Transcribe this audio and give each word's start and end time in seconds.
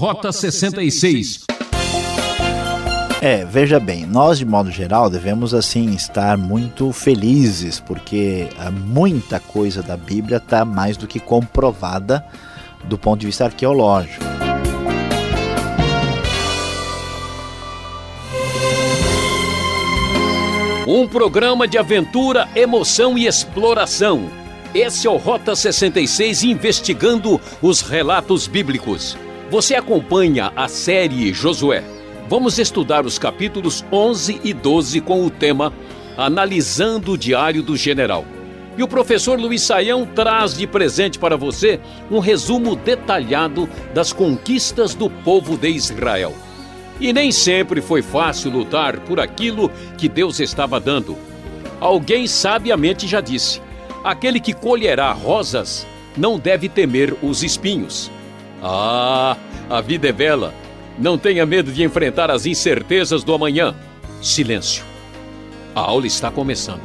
Rota 0.00 0.32
66. 0.32 1.44
É, 3.20 3.44
veja 3.44 3.78
bem, 3.78 4.06
nós 4.06 4.38
de 4.38 4.46
modo 4.46 4.70
geral 4.70 5.10
devemos 5.10 5.52
assim 5.52 5.90
estar 5.90 6.38
muito 6.38 6.90
felizes, 6.90 7.78
porque 7.78 8.48
ah, 8.58 8.70
muita 8.70 9.38
coisa 9.38 9.82
da 9.82 9.98
Bíblia 9.98 10.38
está 10.38 10.64
mais 10.64 10.96
do 10.96 11.06
que 11.06 11.20
comprovada 11.20 12.24
do 12.84 12.96
ponto 12.96 13.20
de 13.20 13.26
vista 13.26 13.44
arqueológico. 13.44 14.24
Um 20.86 21.06
programa 21.06 21.68
de 21.68 21.76
aventura, 21.76 22.48
emoção 22.56 23.18
e 23.18 23.26
exploração. 23.26 24.30
Esse 24.74 25.06
é 25.06 25.10
o 25.10 25.18
Rota 25.18 25.54
66 25.54 26.42
investigando 26.42 27.38
os 27.60 27.82
relatos 27.82 28.46
bíblicos. 28.46 29.14
Você 29.50 29.74
acompanha 29.74 30.52
a 30.54 30.68
série 30.68 31.32
Josué. 31.32 31.82
Vamos 32.28 32.56
estudar 32.56 33.04
os 33.04 33.18
capítulos 33.18 33.84
11 33.90 34.40
e 34.44 34.54
12 34.54 35.00
com 35.00 35.26
o 35.26 35.30
tema 35.30 35.72
Analisando 36.16 37.12
o 37.12 37.18
Diário 37.18 37.60
do 37.60 37.76
General. 37.76 38.24
E 38.78 38.82
o 38.84 38.86
professor 38.86 39.36
Luiz 39.40 39.62
Saião 39.62 40.06
traz 40.06 40.56
de 40.56 40.68
presente 40.68 41.18
para 41.18 41.36
você 41.36 41.80
um 42.08 42.20
resumo 42.20 42.76
detalhado 42.76 43.68
das 43.92 44.12
conquistas 44.12 44.94
do 44.94 45.10
povo 45.10 45.56
de 45.56 45.68
Israel. 45.68 46.32
E 47.00 47.12
nem 47.12 47.32
sempre 47.32 47.80
foi 47.80 48.02
fácil 48.02 48.52
lutar 48.52 49.00
por 49.00 49.18
aquilo 49.18 49.68
que 49.98 50.08
Deus 50.08 50.38
estava 50.38 50.78
dando. 50.78 51.18
Alguém 51.80 52.28
sabiamente 52.28 53.08
já 53.08 53.20
disse: 53.20 53.60
aquele 54.04 54.38
que 54.38 54.52
colherá 54.54 55.10
rosas 55.10 55.84
não 56.16 56.38
deve 56.38 56.68
temer 56.68 57.16
os 57.20 57.42
espinhos. 57.42 58.12
Ah, 58.62 59.36
a 59.68 59.80
vida 59.80 60.08
é 60.08 60.12
bela 60.12 60.54
não 61.00 61.16
tenha 61.16 61.46
medo 61.46 61.72
de 61.72 61.82
enfrentar 61.82 62.30
as 62.30 62.44
incertezas 62.44 63.24
do 63.24 63.32
amanhã. 63.32 63.74
Silêncio. 64.22 64.84
A 65.74 65.80
aula 65.80 66.06
está 66.06 66.30
começando. 66.30 66.82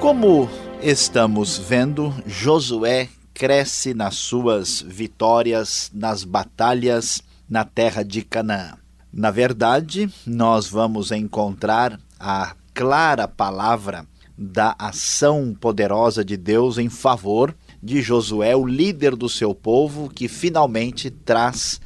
Como 0.00 0.48
estamos 0.80 1.58
vendo, 1.58 2.14
Josué 2.26 3.10
cresce 3.34 3.92
nas 3.92 4.14
suas 4.16 4.80
vitórias 4.80 5.90
nas 5.92 6.24
batalhas 6.24 7.22
na 7.48 7.62
terra 7.62 8.02
de 8.02 8.22
Canaã. 8.22 8.78
Na 9.12 9.30
verdade, 9.30 10.08
nós 10.26 10.68
vamos 10.68 11.10
encontrar 11.10 11.98
a 12.20 12.54
clara 12.74 13.26
palavra 13.26 14.06
da 14.36 14.76
ação 14.78 15.56
poderosa 15.58 16.24
de 16.24 16.36
Deus 16.36 16.78
em 16.78 16.88
favor 16.88 17.54
de 17.82 18.02
Josué, 18.02 18.54
o 18.54 18.66
líder 18.66 19.16
do 19.16 19.28
seu 19.28 19.54
povo, 19.54 20.08
que 20.08 20.28
finalmente 20.28 21.10
traz 21.10 21.80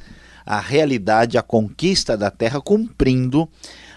a 0.45 0.59
realidade, 0.59 1.37
a 1.37 1.41
conquista 1.41 2.17
da 2.17 2.29
terra, 2.29 2.59
cumprindo 2.61 3.49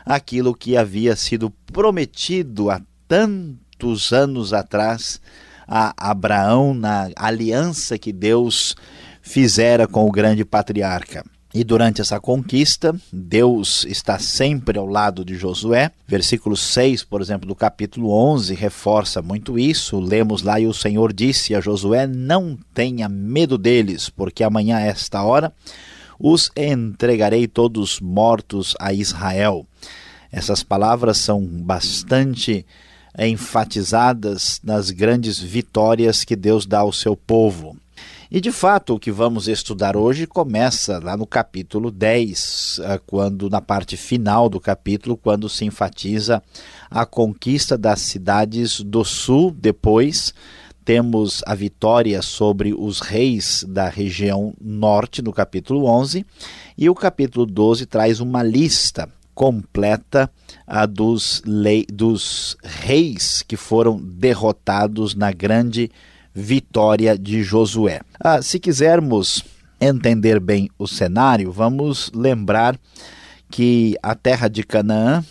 aquilo 0.04 0.54
que 0.54 0.76
havia 0.76 1.16
sido 1.16 1.50
prometido 1.72 2.70
há 2.70 2.80
tantos 3.08 4.12
anos 4.12 4.52
atrás 4.52 5.20
a 5.66 5.92
Abraão, 5.98 6.72
na 6.72 7.10
aliança 7.16 7.98
que 7.98 8.12
Deus 8.12 8.76
fizera 9.20 9.88
com 9.88 10.06
o 10.06 10.12
grande 10.12 10.44
patriarca. 10.44 11.24
E 11.58 11.64
durante 11.64 12.02
essa 12.02 12.20
conquista, 12.20 12.94
Deus 13.10 13.86
está 13.88 14.18
sempre 14.18 14.78
ao 14.78 14.84
lado 14.84 15.24
de 15.24 15.36
Josué. 15.36 15.90
Versículo 16.06 16.54
6, 16.54 17.02
por 17.02 17.22
exemplo, 17.22 17.48
do 17.48 17.54
capítulo 17.54 18.10
11, 18.10 18.54
reforça 18.54 19.22
muito 19.22 19.58
isso. 19.58 19.98
Lemos 19.98 20.42
lá: 20.42 20.60
E 20.60 20.66
o 20.66 20.74
Senhor 20.74 21.14
disse 21.14 21.54
a 21.54 21.60
Josué: 21.62 22.06
Não 22.06 22.58
tenha 22.74 23.08
medo 23.08 23.56
deles, 23.56 24.10
porque 24.10 24.44
amanhã, 24.44 24.76
a 24.76 24.82
esta 24.82 25.22
hora, 25.22 25.50
os 26.20 26.50
entregarei 26.54 27.48
todos 27.48 28.00
mortos 28.00 28.74
a 28.78 28.92
Israel. 28.92 29.66
Essas 30.30 30.62
palavras 30.62 31.16
são 31.16 31.42
bastante 31.42 32.66
enfatizadas 33.18 34.60
nas 34.62 34.90
grandes 34.90 35.38
vitórias 35.38 36.22
que 36.22 36.36
Deus 36.36 36.66
dá 36.66 36.80
ao 36.80 36.92
seu 36.92 37.16
povo. 37.16 37.78
E 38.28 38.40
de 38.40 38.50
fato, 38.50 38.94
o 38.94 38.98
que 38.98 39.12
vamos 39.12 39.46
estudar 39.46 39.96
hoje 39.96 40.26
começa 40.26 40.98
lá 40.98 41.16
no 41.16 41.26
capítulo 41.26 41.92
10, 41.92 42.80
eh, 42.82 43.00
quando 43.06 43.48
na 43.48 43.60
parte 43.60 43.96
final 43.96 44.48
do 44.48 44.58
capítulo, 44.58 45.16
quando 45.16 45.48
se 45.48 45.64
enfatiza 45.64 46.42
a 46.90 47.06
conquista 47.06 47.78
das 47.78 48.00
cidades 48.00 48.80
do 48.80 49.04
sul, 49.04 49.52
depois 49.52 50.34
temos 50.84 51.40
a 51.46 51.54
vitória 51.54 52.20
sobre 52.20 52.74
os 52.76 52.98
reis 52.98 53.64
da 53.68 53.88
região 53.88 54.54
norte 54.60 55.22
no 55.22 55.32
capítulo 55.32 55.84
11, 55.86 56.26
e 56.76 56.90
o 56.90 56.96
capítulo 56.96 57.46
12 57.46 57.86
traz 57.86 58.18
uma 58.18 58.42
lista 58.42 59.08
completa 59.36 60.28
a 60.66 60.84
dos, 60.84 61.42
lei, 61.46 61.86
dos 61.92 62.56
reis 62.64 63.42
que 63.46 63.56
foram 63.56 64.00
derrotados 64.00 65.14
na 65.14 65.30
grande 65.30 65.90
vitória 66.36 67.16
de 67.16 67.42
Josué. 67.42 68.02
Ah, 68.20 68.42
se 68.42 68.60
quisermos 68.60 69.42
entender 69.80 70.38
bem 70.38 70.68
o 70.78 70.86
cenário, 70.86 71.50
vamos 71.50 72.12
lembrar 72.14 72.78
que 73.50 73.96
a 74.02 74.14
terra 74.14 74.46
de 74.46 74.62
Canaã 74.62 75.24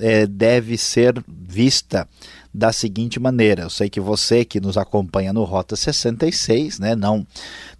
é, 0.00 0.26
deve 0.26 0.76
ser 0.76 1.22
vista 1.28 2.08
da 2.52 2.72
seguinte 2.72 3.20
maneira. 3.20 3.62
Eu 3.62 3.70
sei 3.70 3.88
que 3.88 4.00
você 4.00 4.44
que 4.44 4.60
nos 4.60 4.76
acompanha 4.76 5.32
no 5.32 5.44
Rota 5.44 5.76
66, 5.76 6.80
né, 6.80 6.96
não 6.96 7.24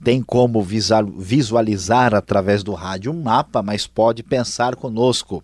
tem 0.03 0.23
como 0.23 0.63
visualizar 0.63 2.15
através 2.15 2.63
do 2.63 2.75
rádio 2.75 3.11
um 3.11 3.23
mapa, 3.23 3.61
mas 3.61 3.89
pode 3.89 4.23
pensar 4.23 4.77
conosco 4.77 5.43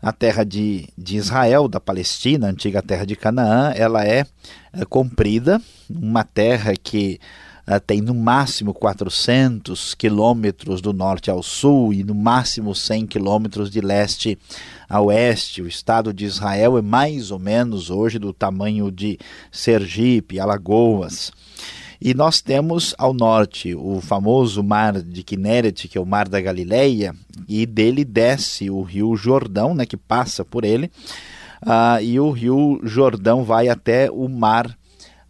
a 0.00 0.10
terra 0.10 0.42
de, 0.42 0.88
de 0.96 1.16
Israel, 1.16 1.68
da 1.68 1.78
Palestina, 1.78 2.48
antiga 2.48 2.82
terra 2.82 3.04
de 3.04 3.14
Canaã, 3.14 3.72
ela 3.76 4.04
é 4.04 4.26
comprida, 4.88 5.60
uma 5.88 6.24
terra 6.24 6.74
que 6.74 7.20
uh, 7.66 7.80
tem 7.80 8.00
no 8.00 8.14
máximo 8.14 8.72
400 8.72 9.94
quilômetros 9.94 10.80
do 10.80 10.92
norte 10.92 11.30
ao 11.30 11.42
sul 11.42 11.92
e 11.92 12.02
no 12.02 12.14
máximo 12.14 12.74
100 12.74 13.06
quilômetros 13.06 13.70
de 13.70 13.80
leste 13.80 14.38
a 14.88 15.00
oeste. 15.00 15.62
O 15.62 15.68
estado 15.68 16.12
de 16.12 16.24
Israel 16.24 16.78
é 16.78 16.82
mais 16.82 17.30
ou 17.30 17.38
menos 17.38 17.90
hoje 17.90 18.18
do 18.18 18.32
tamanho 18.32 18.90
de 18.90 19.18
Sergipe, 19.50 20.40
Alagoas. 20.40 21.32
E 22.04 22.14
nós 22.14 22.40
temos 22.40 22.96
ao 22.98 23.14
norte 23.14 23.76
o 23.76 24.00
famoso 24.00 24.60
mar 24.60 25.00
de 25.00 25.22
Kineret, 25.22 25.86
que 25.86 25.96
é 25.96 26.00
o 26.00 26.04
mar 26.04 26.28
da 26.28 26.40
Galileia, 26.40 27.14
e 27.48 27.64
dele 27.64 28.04
desce 28.04 28.68
o 28.68 28.82
rio 28.82 29.14
Jordão, 29.14 29.72
né, 29.72 29.86
que 29.86 29.96
passa 29.96 30.44
por 30.44 30.64
ele, 30.64 30.90
uh, 31.62 32.02
e 32.02 32.18
o 32.18 32.30
rio 32.30 32.80
Jordão 32.82 33.44
vai 33.44 33.68
até 33.68 34.10
o 34.10 34.28
mar 34.28 34.66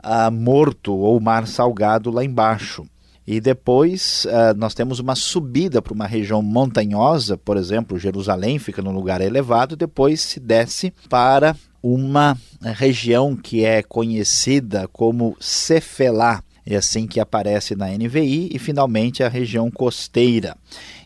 uh, 0.03 0.31
morto 0.31 0.95
ou 0.95 1.21
mar 1.21 1.47
salgado 1.47 2.11
lá 2.11 2.25
embaixo. 2.25 2.87
E 3.27 3.41
depois 3.41 4.25
uh, 4.25 4.57
nós 4.57 4.75
temos 4.75 4.99
uma 4.99 5.15
subida 5.15 5.81
para 5.81 5.93
uma 5.93 6.07
região 6.07 6.43
montanhosa, 6.43 7.37
por 7.37 7.57
exemplo, 7.57 7.99
Jerusalém 7.99 8.59
fica 8.59 8.83
num 8.83 8.93
lugar 8.93 9.21
elevado, 9.21 9.77
depois 9.77 10.21
se 10.21 10.41
desce 10.41 10.93
para 11.09 11.55
uma 11.81 12.37
região 12.61 13.37
que 13.37 13.65
é 13.65 13.83
conhecida 13.83 14.89
como 14.93 15.37
Cefelá, 15.41 16.43
é 16.65 16.77
assim 16.77 17.07
que 17.07 17.21
aparece 17.21 17.75
na 17.77 17.89
NVI, 17.89 18.51
e 18.53 18.59
finalmente 18.59 19.23
a 19.23 19.29
região 19.29 19.71
costeira. 19.71 20.57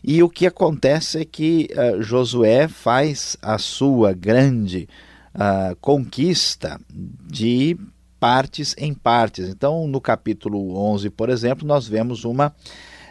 E 0.03 0.21
o 0.21 0.29
que 0.29 0.47
acontece 0.47 1.19
é 1.19 1.25
que 1.25 1.69
uh, 1.71 2.01
Josué 2.01 2.67
faz 2.67 3.37
a 3.41 3.59
sua 3.59 4.11
grande 4.13 4.87
uh, 5.37 5.75
conquista 5.79 6.79
de 6.89 7.77
partes 8.19 8.75
em 8.77 8.93
partes. 8.93 9.47
Então, 9.47 9.87
no 9.87 10.01
capítulo 10.01 10.75
11, 10.75 11.09
por 11.11 11.29
exemplo, 11.29 11.65
nós 11.65 11.87
vemos 11.87 12.25
uma 12.25 12.53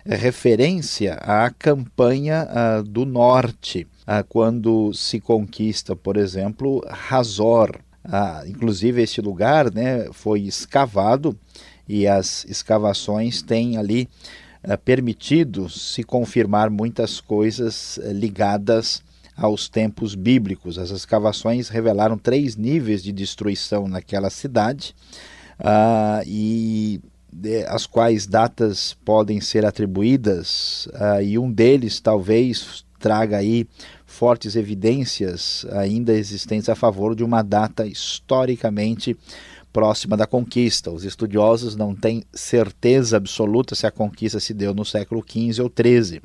referência 0.04 1.14
à 1.14 1.50
campanha 1.50 2.46
uh, 2.46 2.82
do 2.82 3.04
norte, 3.04 3.86
quando 4.28 4.94
se 4.94 5.18
conquista, 5.18 5.96
por 5.96 6.16
exemplo, 6.16 6.80
Razor. 6.88 7.80
inclusive, 8.46 9.02
este 9.02 9.20
lugar 9.20 9.74
né, 9.74 10.06
foi 10.12 10.42
escavado 10.42 11.36
e 11.88 12.06
as 12.06 12.44
escavações 12.46 13.42
têm 13.42 13.76
ali 13.76 14.08
uh, 14.64 14.76
permitido 14.78 15.68
se 15.68 16.02
confirmar 16.02 16.70
muitas 16.70 17.20
coisas 17.20 17.98
uh, 17.98 18.12
ligadas 18.12 19.02
aos 19.36 19.68
tempos 19.68 20.14
bíblicos. 20.14 20.78
As 20.78 20.90
escavações 20.90 21.68
revelaram 21.68 22.16
três 22.16 22.56
níveis 22.56 23.02
de 23.02 23.12
destruição 23.12 23.86
naquela 23.86 24.30
cidade 24.30 24.94
uh, 25.60 26.22
e 26.26 27.00
as 27.68 27.86
quais 27.86 28.26
datas 28.26 28.96
podem 29.04 29.42
ser 29.42 29.66
atribuídas 29.66 30.88
e 31.22 31.38
um 31.38 31.52
deles 31.52 32.00
talvez 32.00 32.86
traga 32.98 33.36
aí 33.36 33.66
fortes 34.06 34.56
evidências 34.56 35.66
ainda 35.72 36.14
existentes 36.14 36.68
a 36.70 36.74
favor 36.74 37.14
de 37.14 37.22
uma 37.22 37.42
data 37.42 37.86
historicamente 37.86 39.14
próxima 39.76 40.16
da 40.16 40.26
conquista. 40.26 40.90
Os 40.90 41.04
estudiosos 41.04 41.76
não 41.76 41.94
têm 41.94 42.24
certeza 42.32 43.18
absoluta 43.18 43.74
se 43.74 43.86
a 43.86 43.90
conquista 43.90 44.40
se 44.40 44.54
deu 44.54 44.72
no 44.72 44.86
século 44.86 45.22
XV 45.22 45.62
ou 45.62 45.70
XIII, 45.70 46.22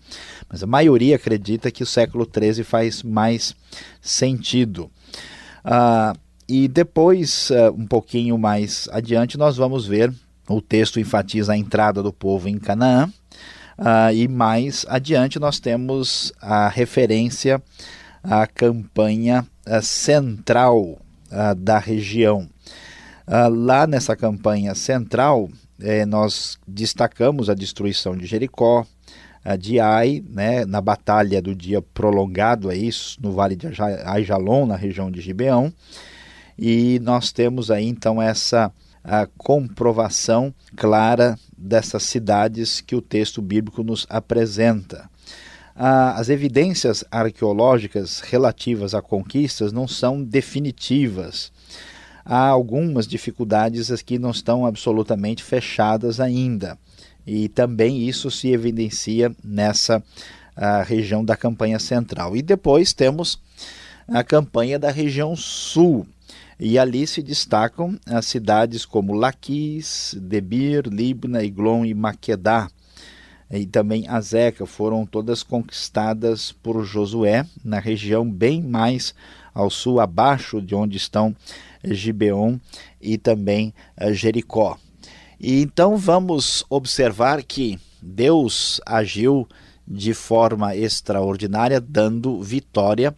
mas 0.50 0.64
a 0.64 0.66
maioria 0.66 1.18
acredita 1.18 1.70
que 1.70 1.84
o 1.84 1.86
século 1.86 2.26
XIII 2.26 2.64
faz 2.64 3.04
mais 3.04 3.54
sentido. 4.02 4.90
Ah, 5.66 6.14
e 6.48 6.70
depois, 6.70 7.52
ah, 7.52 7.72
um 7.72 7.86
pouquinho 7.86 8.38
mais 8.38 8.88
adiante, 8.90 9.38
nós 9.38 9.58
vamos 9.58 9.86
ver 9.86 10.14
o 10.48 10.62
texto 10.62 10.98
enfatiza 10.98 11.52
a 11.52 11.58
entrada 11.58 12.02
do 12.02 12.14
povo 12.14 12.48
em 12.48 12.58
Canaã. 12.58 13.12
Ah, 13.78 14.14
e 14.14 14.30
mais 14.30 14.86
adiante 14.88 15.40
nós 15.40 15.60
temos 15.60 16.32
a 16.40 16.70
referência 16.70 17.62
à 18.24 18.48
campanha 18.48 19.46
ah, 19.66 19.82
central 19.82 21.02
ah, 21.30 21.54
da 21.54 21.80
região. 21.80 22.48
Ah, 23.34 23.48
lá 23.48 23.88
nessa 23.88 24.14
campanha 24.14 24.76
central, 24.76 25.50
eh, 25.80 26.06
nós 26.06 26.58
destacamos 26.68 27.50
a 27.50 27.54
destruição 27.54 28.14
de 28.14 28.26
Jericó, 28.26 28.86
de 29.58 29.80
Ai, 29.80 30.22
né, 30.30 30.66
na 30.66 30.82
batalha 30.82 31.42
do 31.42 31.56
dia 31.56 31.82
prolongado 31.82 32.70
aí, 32.70 32.90
no 33.22 33.32
vale 33.32 33.56
de 33.56 33.68
Aijalon, 34.06 34.66
na 34.66 34.76
região 34.76 35.10
de 35.10 35.22
Gibeão. 35.22 35.72
E 36.60 37.00
nós 37.04 37.32
temos 37.32 37.72
aí 37.72 37.88
então 37.88 38.22
essa 38.22 38.70
a 39.02 39.26
comprovação 39.38 40.54
clara 40.76 41.40
dessas 41.58 42.04
cidades 42.04 42.82
que 42.82 42.98
o 42.98 43.02
texto 43.02 43.42
bíblico 43.42 43.82
nos 43.82 44.06
apresenta. 44.10 45.10
As 45.74 46.28
evidências 46.28 47.06
arqueológicas 47.10 48.20
relativas 48.20 48.94
a 48.94 49.02
conquistas 49.02 49.72
não 49.72 49.88
são 49.88 50.22
definitivas 50.22 51.50
há 52.26 52.48
algumas 52.48 53.08
dificuldades 53.08 54.02
que 54.02 54.20
não 54.20 54.32
estão 54.32 54.66
absolutamente 54.66 55.44
fechadas 55.44 56.20
ainda. 56.20 56.78
E 57.26 57.48
também 57.50 58.08
isso 58.08 58.32
se 58.32 58.50
evidencia 58.50 59.36
nessa 59.44 60.04
região 60.86 61.24
da 61.24 61.36
campanha 61.36 61.80
central. 61.80 62.36
E 62.36 62.42
depois 62.42 62.94
temos 62.94 63.40
a 64.08 64.24
campanha 64.24 64.78
da 64.78 64.92
região 64.92 65.36
sul. 65.36 66.06
E 66.60 66.78
ali 66.78 67.08
se 67.08 67.24
destacam 67.24 67.98
as 68.06 68.28
cidades 68.28 68.86
como 68.86 69.14
Laquis, 69.14 70.16
Debir, 70.20 70.88
Libna, 70.88 71.44
Iglon 71.44 71.86
e 71.86 71.94
Maquedá. 71.94 72.70
E 73.50 73.66
também 73.66 74.08
Azeca 74.08 74.66
foram 74.66 75.06
todas 75.06 75.44
conquistadas 75.44 76.52
por 76.52 76.84
Josué 76.86 77.46
na 77.66 77.80
região 77.80 78.30
bem 78.30 78.62
mais 78.62 79.14
ao 79.54 79.70
sul, 79.70 80.00
abaixo 80.00 80.62
de 80.62 80.74
onde 80.74 80.96
estão 80.96 81.36
Gibeon 81.84 82.58
e 83.02 83.18
também 83.18 83.74
eh, 83.98 84.14
Jericó. 84.14 84.78
E 85.40 85.62
então 85.62 85.98
vamos 85.98 86.64
observar 86.70 87.42
que 87.44 87.80
Deus 88.02 88.80
agiu 88.86 89.48
de 89.88 90.14
forma 90.14 90.76
extraordinária, 90.76 91.82
dando 91.82 92.42
vitória 92.42 93.16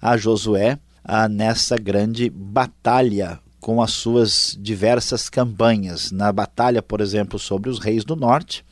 a 0.00 0.16
Josué 0.16 0.78
ah, 1.04 1.28
nessa 1.28 1.76
grande 1.76 2.28
batalha 2.30 3.38
com 3.60 3.82
as 3.82 3.92
suas 3.92 4.56
diversas 4.60 5.28
campanhas. 5.28 6.10
Na 6.10 6.32
batalha, 6.32 6.82
por 6.82 7.00
exemplo, 7.00 7.38
sobre 7.38 7.70
os 7.70 7.78
reis 7.78 8.04
do 8.04 8.16
norte, 8.16 8.64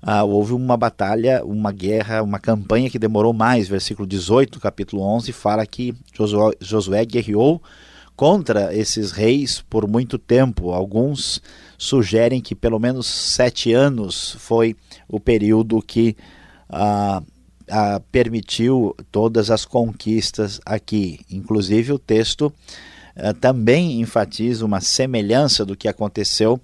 ah, 0.00 0.24
houve 0.24 0.52
uma 0.52 0.76
batalha, 0.76 1.44
uma 1.44 1.70
guerra, 1.70 2.22
uma 2.22 2.38
campanha 2.38 2.90
que 2.90 2.98
demorou 2.98 3.32
mais. 3.32 3.68
Versículo 3.68 4.06
18, 4.06 4.58
capítulo 4.58 5.02
11, 5.02 5.32
fala 5.32 5.64
que 5.64 5.94
Josué, 6.12 6.52
Josué 6.60 7.04
guerreou 7.04 7.62
contra 8.22 8.72
esses 8.72 9.10
reis 9.10 9.64
por 9.68 9.88
muito 9.88 10.16
tempo. 10.16 10.70
Alguns 10.70 11.42
sugerem 11.76 12.40
que 12.40 12.54
pelo 12.54 12.78
menos 12.78 13.04
sete 13.04 13.72
anos 13.72 14.36
foi 14.38 14.76
o 15.08 15.18
período 15.18 15.82
que 15.82 16.16
ah, 16.70 17.20
ah, 17.68 18.00
permitiu 18.12 18.94
todas 19.10 19.50
as 19.50 19.64
conquistas 19.64 20.60
aqui. 20.64 21.18
Inclusive, 21.28 21.94
o 21.94 21.98
texto 21.98 22.52
ah, 23.16 23.34
também 23.34 24.00
enfatiza 24.00 24.64
uma 24.64 24.80
semelhança 24.80 25.64
do 25.64 25.76
que 25.76 25.88
aconteceu 25.88 26.60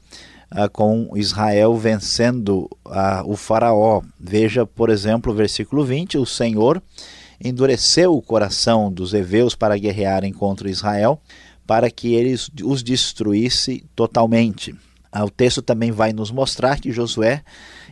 ah, 0.48 0.68
com 0.68 1.10
Israel 1.16 1.76
vencendo 1.76 2.70
ah, 2.86 3.24
o 3.26 3.34
Faraó. 3.34 4.00
Veja, 4.20 4.64
por 4.64 4.90
exemplo, 4.90 5.32
o 5.32 5.34
versículo 5.34 5.84
20: 5.84 6.18
o 6.18 6.24
Senhor 6.24 6.80
endureceu 7.42 8.14
o 8.14 8.22
coração 8.22 8.92
dos 8.92 9.14
heveus 9.14 9.54
para 9.54 9.78
guerrearem 9.78 10.32
contra 10.32 10.70
Israel, 10.70 11.20
para 11.66 11.90
que 11.90 12.14
eles 12.14 12.50
os 12.62 12.82
destruísse 12.82 13.84
totalmente. 13.94 14.74
Ah, 15.10 15.24
o 15.24 15.30
texto 15.30 15.62
também 15.62 15.90
vai 15.90 16.12
nos 16.12 16.30
mostrar 16.30 16.80
que 16.80 16.92
Josué 16.92 17.42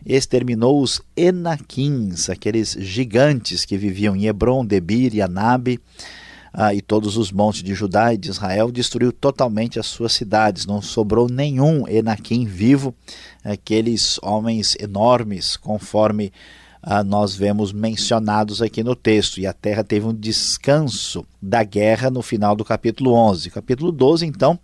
exterminou 0.05 0.83
os 0.83 1.01
Enaquins, 1.17 2.29
aqueles 2.29 2.77
gigantes 2.79 3.65
que 3.65 3.77
viviam 3.77 4.15
em 4.15 4.27
Hebron, 4.27 4.65
Debir 4.65 5.15
e 5.15 5.23
Anabe, 5.23 5.81
ah, 6.53 6.75
e 6.75 6.81
todos 6.81 7.17
os 7.17 7.33
montes 7.33 7.63
de 7.63 7.75
Judá 7.75 8.15
e 8.15 8.17
de 8.17 8.31
Israel, 8.31 8.71
destruiu 8.71 9.13
totalmente 9.13 9.79
as 9.79 9.87
suas 9.87 10.13
cidades. 10.13 10.65
Não 10.67 10.81
sobrou 10.81 11.29
nenhum 11.29 11.87
Enaquim 11.89 12.47
vivo, 12.47 12.95
aqueles 13.45 14.19
homens 14.23 14.77
enormes, 14.79 15.57
conforme 15.57 16.33
ah, 16.89 17.03
nós 17.03 17.35
vemos 17.35 17.73
mencionados 17.73 18.63
aqui 18.63 18.85
no 18.85 18.95
texto. 18.95 19.41
E 19.41 19.47
a 19.47 19.53
terra 19.53 19.83
teve 19.83 20.07
um 20.07 20.15
descanso 20.15 21.27
da 21.43 21.65
guerra 21.65 22.09
no 22.11 22.23
final 22.23 22.55
do 22.55 22.65
capítulo 22.65 23.13
11. 23.13 23.51
Capítulo 23.51 23.91
12, 23.91 24.25
então, 24.25 24.57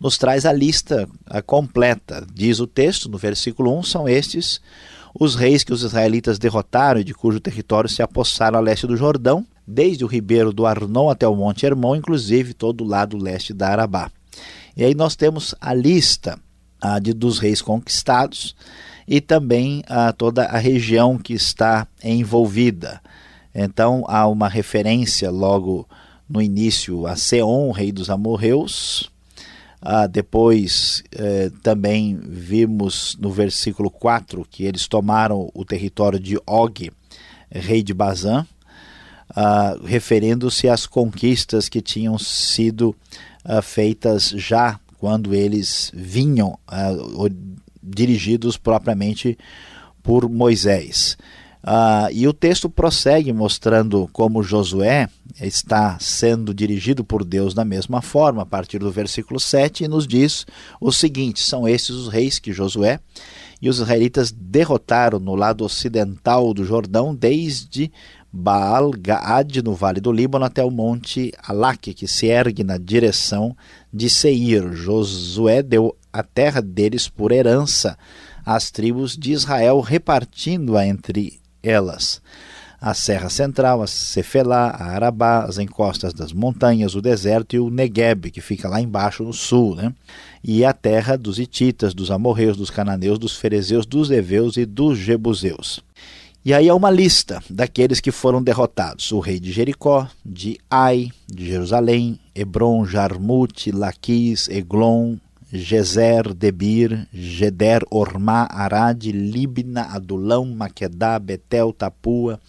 nos 0.00 0.18
traz 0.18 0.44
a 0.44 0.52
lista 0.52 1.08
a 1.26 1.40
completa. 1.40 2.26
Diz 2.34 2.58
o 2.58 2.66
texto, 2.66 3.08
no 3.08 3.16
versículo 3.16 3.72
1, 3.78 3.84
são 3.84 4.08
estes 4.08 4.60
os 5.18 5.36
reis 5.36 5.62
que 5.62 5.72
os 5.72 5.84
israelitas 5.84 6.40
derrotaram 6.40 7.00
e 7.00 7.04
de 7.04 7.14
cujo 7.14 7.38
território 7.38 7.88
se 7.88 8.02
apossaram 8.02 8.58
a 8.58 8.62
leste 8.62 8.86
do 8.86 8.96
Jordão, 8.96 9.46
desde 9.64 10.04
o 10.04 10.08
ribeiro 10.08 10.52
do 10.52 10.66
Arnon 10.66 11.08
até 11.08 11.26
o 11.26 11.36
Monte 11.36 11.66
Hermon, 11.66 11.94
inclusive 11.94 12.52
todo 12.52 12.82
o 12.82 12.86
lado 12.86 13.16
leste 13.16 13.54
da 13.54 13.68
Arabá. 13.68 14.10
E 14.76 14.84
aí 14.84 14.94
nós 14.94 15.14
temos 15.14 15.54
a 15.60 15.72
lista 15.72 16.36
ah, 16.80 16.98
de, 16.98 17.12
dos 17.12 17.38
reis 17.38 17.62
conquistados 17.62 18.56
e 19.10 19.20
também 19.20 19.82
ah, 19.88 20.12
toda 20.12 20.44
a 20.44 20.56
região 20.56 21.18
que 21.18 21.34
está 21.34 21.84
envolvida. 22.02 23.02
Então 23.52 24.04
há 24.06 24.28
uma 24.28 24.48
referência 24.48 25.28
logo 25.30 25.88
no 26.28 26.40
início 26.40 27.08
a 27.08 27.16
Seom, 27.16 27.72
rei 27.72 27.90
dos 27.90 28.08
amorreus. 28.08 29.10
Ah, 29.82 30.06
depois 30.06 31.02
eh, 31.10 31.50
também 31.62 32.20
vimos 32.22 33.16
no 33.18 33.30
versículo 33.30 33.90
4 33.90 34.46
que 34.48 34.64
eles 34.64 34.86
tomaram 34.86 35.50
o 35.54 35.64
território 35.64 36.20
de 36.20 36.38
Og, 36.46 36.92
rei 37.50 37.82
de 37.82 37.92
Bazã 37.92 38.46
uh, 39.30 39.84
referindo-se 39.84 40.68
às 40.68 40.86
conquistas 40.86 41.68
que 41.68 41.80
tinham 41.80 42.18
sido 42.18 42.94
uh, 43.44 43.62
feitas 43.62 44.28
já 44.28 44.78
quando 44.98 45.34
eles 45.34 45.90
vinham 45.94 46.58
uh, 46.68 47.30
dirigidos 47.82 48.56
propriamente 48.56 49.38
por 50.02 50.28
Moisés. 50.28 51.16
Uh, 51.62 52.08
e 52.12 52.26
o 52.26 52.32
texto 52.32 52.70
prossegue 52.70 53.34
mostrando 53.34 54.08
como 54.14 54.42
Josué 54.42 55.10
está 55.38 55.98
sendo 56.00 56.54
dirigido 56.54 57.04
por 57.04 57.22
Deus 57.22 57.52
da 57.52 57.66
mesma 57.66 58.00
forma, 58.00 58.42
a 58.42 58.46
partir 58.46 58.78
do 58.78 58.90
versículo 58.90 59.38
7, 59.38 59.84
e 59.84 59.88
nos 59.88 60.06
diz 60.06 60.46
o 60.80 60.90
seguinte: 60.90 61.42
são 61.42 61.68
esses 61.68 61.90
os 61.90 62.08
reis 62.08 62.38
que 62.38 62.52
Josué 62.52 62.98
e 63.60 63.68
os 63.68 63.76
israelitas 63.76 64.32
derrotaram 64.32 65.18
no 65.18 65.34
lado 65.34 65.62
ocidental 65.62 66.54
do 66.54 66.64
Jordão, 66.64 67.14
desde 67.14 67.92
Baal 68.32 68.92
Gaad, 68.92 69.62
no 69.62 69.74
vale 69.74 70.00
do 70.00 70.10
Líbano, 70.10 70.46
até 70.46 70.64
o 70.64 70.70
monte 70.70 71.30
Alaque, 71.42 71.92
que 71.92 72.08
se 72.08 72.26
ergue 72.26 72.64
na 72.64 72.78
direção 72.78 73.54
de 73.92 74.08
Seir. 74.08 74.72
Josué 74.72 75.62
deu 75.62 75.94
a 76.12 76.22
terra 76.22 76.60
deles 76.60 77.08
por 77.08 77.32
herança 77.32 77.96
às 78.44 78.70
tribos 78.70 79.16
de 79.16 79.32
Israel, 79.32 79.80
repartindo-a 79.80 80.86
entre 80.86 81.40
elas. 81.62 82.20
A 82.80 82.94
Serra 82.94 83.28
Central, 83.28 83.82
a 83.82 83.86
Cefelá, 83.86 84.70
a 84.70 84.94
Arabá, 84.94 85.44
as 85.44 85.58
encostas 85.58 86.14
das 86.14 86.32
montanhas, 86.32 86.94
o 86.94 87.02
deserto 87.02 87.54
e 87.54 87.60
o 87.60 87.68
Negueb, 87.68 88.30
que 88.30 88.40
fica 88.40 88.70
lá 88.70 88.80
embaixo 88.80 89.22
no 89.22 89.34
sul, 89.34 89.76
né? 89.76 89.92
e 90.42 90.64
a 90.64 90.72
terra 90.72 91.16
dos 91.16 91.38
Hititas, 91.38 91.92
dos 91.92 92.10
Amorreus, 92.10 92.56
dos 92.56 92.70
Cananeus, 92.70 93.18
dos 93.18 93.36
Ferezeus, 93.36 93.84
dos 93.84 94.10
Eveus 94.10 94.56
e 94.56 94.64
dos 94.64 94.98
Jebuseus. 94.98 95.80
E 96.42 96.54
aí 96.54 96.68
é 96.68 96.74
uma 96.74 96.90
lista 96.90 97.42
daqueles 97.50 98.00
que 98.00 98.10
foram 98.10 98.42
derrotados: 98.42 99.12
o 99.12 99.20
rei 99.20 99.38
de 99.38 99.52
Jericó, 99.52 100.08
de 100.24 100.58
Ai, 100.70 101.10
de 101.28 101.46
Jerusalém, 101.46 102.18
Hebron, 102.34 102.86
Jarmute, 102.86 103.70
Laquis, 103.70 104.48
Eglon, 104.48 105.16
Gezer, 105.52 106.32
Debir, 106.32 107.08
Geder, 107.12 107.82
Ormá, 107.90 108.46
Arad, 108.50 109.04
Libna, 109.04 109.82
Adulão, 109.82 110.44
Maquedá, 110.46 111.18
Betel, 111.18 111.72
Tapua, 111.72 112.40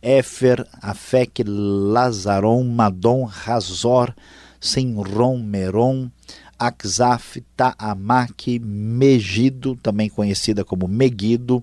Éfer, 0.00 0.66
Afek, 0.80 1.42
Lazaron, 1.44 2.62
Madon, 2.64 3.24
Razor, 3.24 4.14
Sinron, 4.60 5.38
Meron, 5.38 6.10
Akzaf, 6.58 7.42
Taamak, 7.56 8.58
Megido, 8.60 9.74
também 9.76 10.08
conhecida 10.08 10.64
como 10.64 10.86
Megido, 10.86 11.56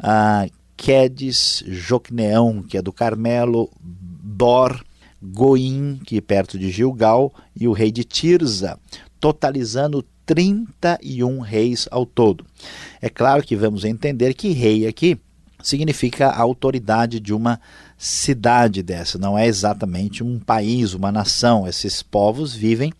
uh, 0.00 0.50
Quedes, 0.76 1.62
Jocneão, 1.66 2.62
que 2.62 2.78
é 2.78 2.82
do 2.82 2.92
Carmelo, 2.92 3.70
Dor, 3.80 4.84
Goim, 5.22 6.00
que 6.04 6.18
é 6.18 6.20
perto 6.20 6.58
de 6.58 6.70
Gilgal, 6.70 7.32
e 7.54 7.68
o 7.68 7.72
rei 7.72 7.92
de 7.92 8.04
Tirza, 8.04 8.78
totalizando 9.20 10.04
31 10.26 11.40
reis 11.40 11.88
ao 11.90 12.06
todo. 12.06 12.44
É 13.00 13.08
claro 13.08 13.42
que 13.42 13.56
vamos 13.56 13.84
entender 13.84 14.34
que 14.34 14.52
rei 14.52 14.86
aqui 14.86 15.18
significa 15.62 16.28
a 16.28 16.40
autoridade 16.40 17.18
de 17.18 17.32
uma 17.32 17.58
cidade 17.96 18.82
dessa, 18.82 19.18
não 19.18 19.38
é 19.38 19.46
exatamente 19.46 20.22
um 20.22 20.38
país, 20.38 20.92
uma 20.92 21.10
nação. 21.10 21.66
Esses 21.66 22.02
povos 22.02 22.54
vivem 22.54 22.92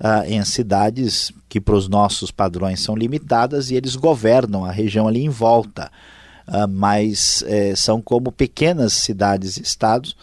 uh, 0.00 0.24
em 0.26 0.42
cidades 0.44 1.30
que, 1.48 1.60
para 1.60 1.74
os 1.74 1.88
nossos 1.88 2.30
padrões, 2.30 2.80
são 2.80 2.96
limitadas 2.96 3.70
e 3.70 3.74
eles 3.74 3.94
governam 3.94 4.64
a 4.64 4.72
região 4.72 5.06
ali 5.06 5.22
em 5.22 5.28
volta. 5.28 5.90
Uh, 6.46 6.66
mas 6.66 7.44
eh, 7.46 7.74
são 7.76 8.00
como 8.00 8.32
pequenas 8.32 8.94
cidades-estados 8.94 10.16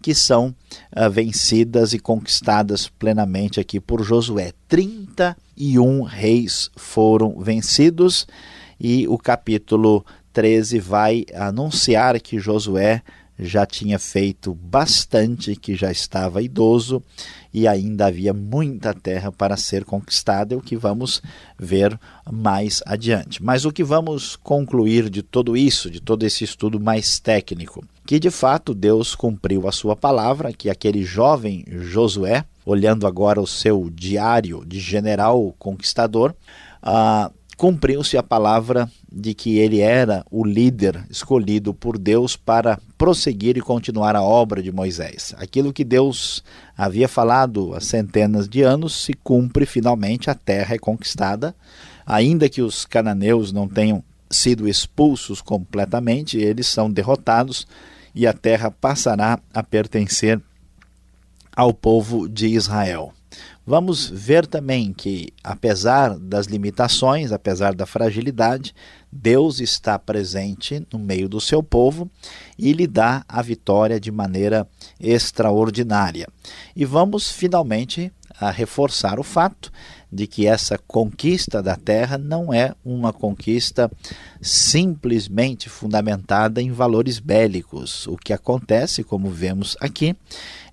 que 0.00 0.14
são 0.14 0.54
uh, 0.96 1.10
vencidas 1.10 1.92
e 1.92 1.98
conquistadas 1.98 2.86
plenamente 2.86 3.58
aqui 3.58 3.80
por 3.80 4.04
Josué. 4.04 4.52
31 5.62 6.02
reis 6.02 6.70
foram 6.74 7.38
vencidos 7.38 8.26
e 8.80 9.06
o 9.06 9.16
capítulo 9.16 10.04
13 10.32 10.80
vai 10.80 11.24
anunciar 11.32 12.20
que 12.20 12.40
Josué 12.40 13.00
já 13.38 13.64
tinha 13.64 13.98
feito 13.98 14.54
bastante, 14.54 15.54
que 15.54 15.76
já 15.76 15.90
estava 15.90 16.42
idoso 16.42 17.00
e 17.54 17.68
ainda 17.68 18.06
havia 18.06 18.32
muita 18.32 18.92
terra 18.92 19.30
para 19.30 19.56
ser 19.56 19.84
conquistada, 19.84 20.54
é 20.54 20.56
o 20.56 20.60
que 20.60 20.76
vamos 20.76 21.22
ver 21.58 21.98
mais 22.30 22.82
adiante. 22.84 23.42
Mas 23.42 23.64
o 23.64 23.72
que 23.72 23.84
vamos 23.84 24.34
concluir 24.36 25.08
de 25.08 25.22
tudo 25.22 25.56
isso, 25.56 25.90
de 25.90 26.00
todo 26.00 26.24
esse 26.24 26.42
estudo 26.42 26.80
mais 26.80 27.20
técnico? 27.20 27.84
Que 28.04 28.18
de 28.18 28.30
fato 28.30 28.74
Deus 28.74 29.14
cumpriu 29.14 29.68
a 29.68 29.72
sua 29.72 29.94
palavra, 29.94 30.52
que 30.52 30.68
aquele 30.68 31.04
jovem 31.04 31.64
Josué, 31.68 32.44
olhando 32.64 33.06
agora 33.06 33.40
o 33.40 33.46
seu 33.46 33.90
diário 33.90 34.64
de 34.66 34.78
general 34.80 35.54
conquistador, 35.58 36.34
ah, 36.82 37.30
cumpriu-se 37.56 38.16
a 38.16 38.22
palavra 38.22 38.90
de 39.10 39.34
que 39.34 39.58
ele 39.58 39.80
era 39.80 40.24
o 40.30 40.44
líder 40.44 41.04
escolhido 41.08 41.72
por 41.72 41.98
Deus 41.98 42.34
para 42.36 42.78
prosseguir 42.96 43.56
e 43.56 43.60
continuar 43.60 44.16
a 44.16 44.22
obra 44.22 44.62
de 44.62 44.72
Moisés. 44.72 45.34
Aquilo 45.38 45.72
que 45.72 45.84
Deus 45.84 46.42
havia 46.76 47.06
falado 47.06 47.74
há 47.74 47.80
centenas 47.80 48.48
de 48.48 48.62
anos 48.62 49.04
se 49.04 49.12
cumpre 49.12 49.66
finalmente, 49.66 50.30
a 50.30 50.34
terra 50.34 50.74
é 50.74 50.78
conquistada, 50.78 51.54
ainda 52.06 52.48
que 52.48 52.62
os 52.62 52.84
cananeus 52.84 53.52
não 53.52 53.68
tenham 53.68 54.02
sido 54.30 54.66
expulsos 54.66 55.40
completamente, 55.40 56.38
eles 56.38 56.66
são 56.66 56.90
derrotados 56.90 57.66
e 58.14 58.26
a 58.26 58.32
terra 58.32 58.70
passará 58.70 59.38
a 59.52 59.62
pertencer 59.62 60.40
ao 61.56 61.72
povo 61.72 62.28
de 62.28 62.46
Israel. 62.46 63.12
Vamos 63.64 64.10
ver 64.10 64.44
também 64.44 64.92
que, 64.92 65.32
apesar 65.42 66.18
das 66.18 66.46
limitações, 66.46 67.30
apesar 67.30 67.74
da 67.74 67.86
fragilidade, 67.86 68.74
Deus 69.10 69.60
está 69.60 69.96
presente 69.98 70.84
no 70.92 70.98
meio 70.98 71.28
do 71.28 71.40
seu 71.40 71.62
povo 71.62 72.10
e 72.58 72.72
lhe 72.72 72.88
dá 72.88 73.24
a 73.28 73.40
vitória 73.40 74.00
de 74.00 74.10
maneira 74.10 74.66
extraordinária. 74.98 76.26
E 76.74 76.84
vamos 76.84 77.30
finalmente 77.30 78.12
a 78.40 78.50
reforçar 78.50 79.18
o 79.18 79.22
fato 79.22 79.70
de 80.12 80.26
que 80.26 80.46
essa 80.46 80.76
conquista 80.76 81.62
da 81.62 81.74
terra 81.74 82.18
não 82.18 82.52
é 82.52 82.74
uma 82.84 83.12
conquista 83.12 83.90
simplesmente 84.40 85.70
fundamentada 85.70 86.60
em 86.60 86.70
valores 86.70 87.18
bélicos. 87.18 88.06
O 88.06 88.16
que 88.16 88.32
acontece, 88.32 89.02
como 89.02 89.30
vemos 89.30 89.76
aqui, 89.80 90.14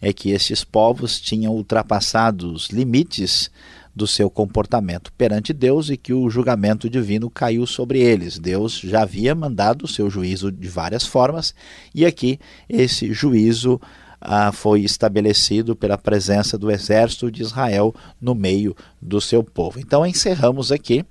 é 0.02 0.12
que 0.12 0.32
esses 0.32 0.64
povos 0.64 1.22
tinham 1.22 1.54
ultrapassado 1.54 2.52
os 2.52 2.68
limites 2.68 3.50
do 3.96 4.08
seu 4.08 4.30
comportamento 4.30 5.12
perante 5.14 5.52
Deus 5.52 5.90
e 5.90 5.98
que 5.98 6.14
o 6.14 6.30
julgamento 6.30 6.90
divino 6.90 7.30
caiu 7.30 7.66
sobre 7.66 8.00
eles. 8.00 8.38
Deus 8.40 8.80
já 8.80 9.02
havia 9.02 9.36
mandado 9.36 9.84
o 9.84 9.88
seu 9.88 10.10
juízo 10.10 10.52
de 10.52 10.68
várias 10.68 11.06
formas 11.06 11.54
e 11.94 12.06
aqui 12.06 12.40
esse 12.68 13.12
juízo 13.14 13.80
ah, 14.22 14.52
foi 14.52 14.82
estabelecido 14.82 15.76
pela 15.76 15.98
presença 15.98 16.58
do 16.58 16.70
exército 16.70 17.32
de 17.32 17.42
Israel 17.42 17.94
no 18.20 18.36
meio 18.36 18.76
do 19.02 19.22
seu 19.22 19.44
povo. 19.44 19.80
Então 19.80 20.06
encerramos 20.06 20.72
aqui, 20.72 21.06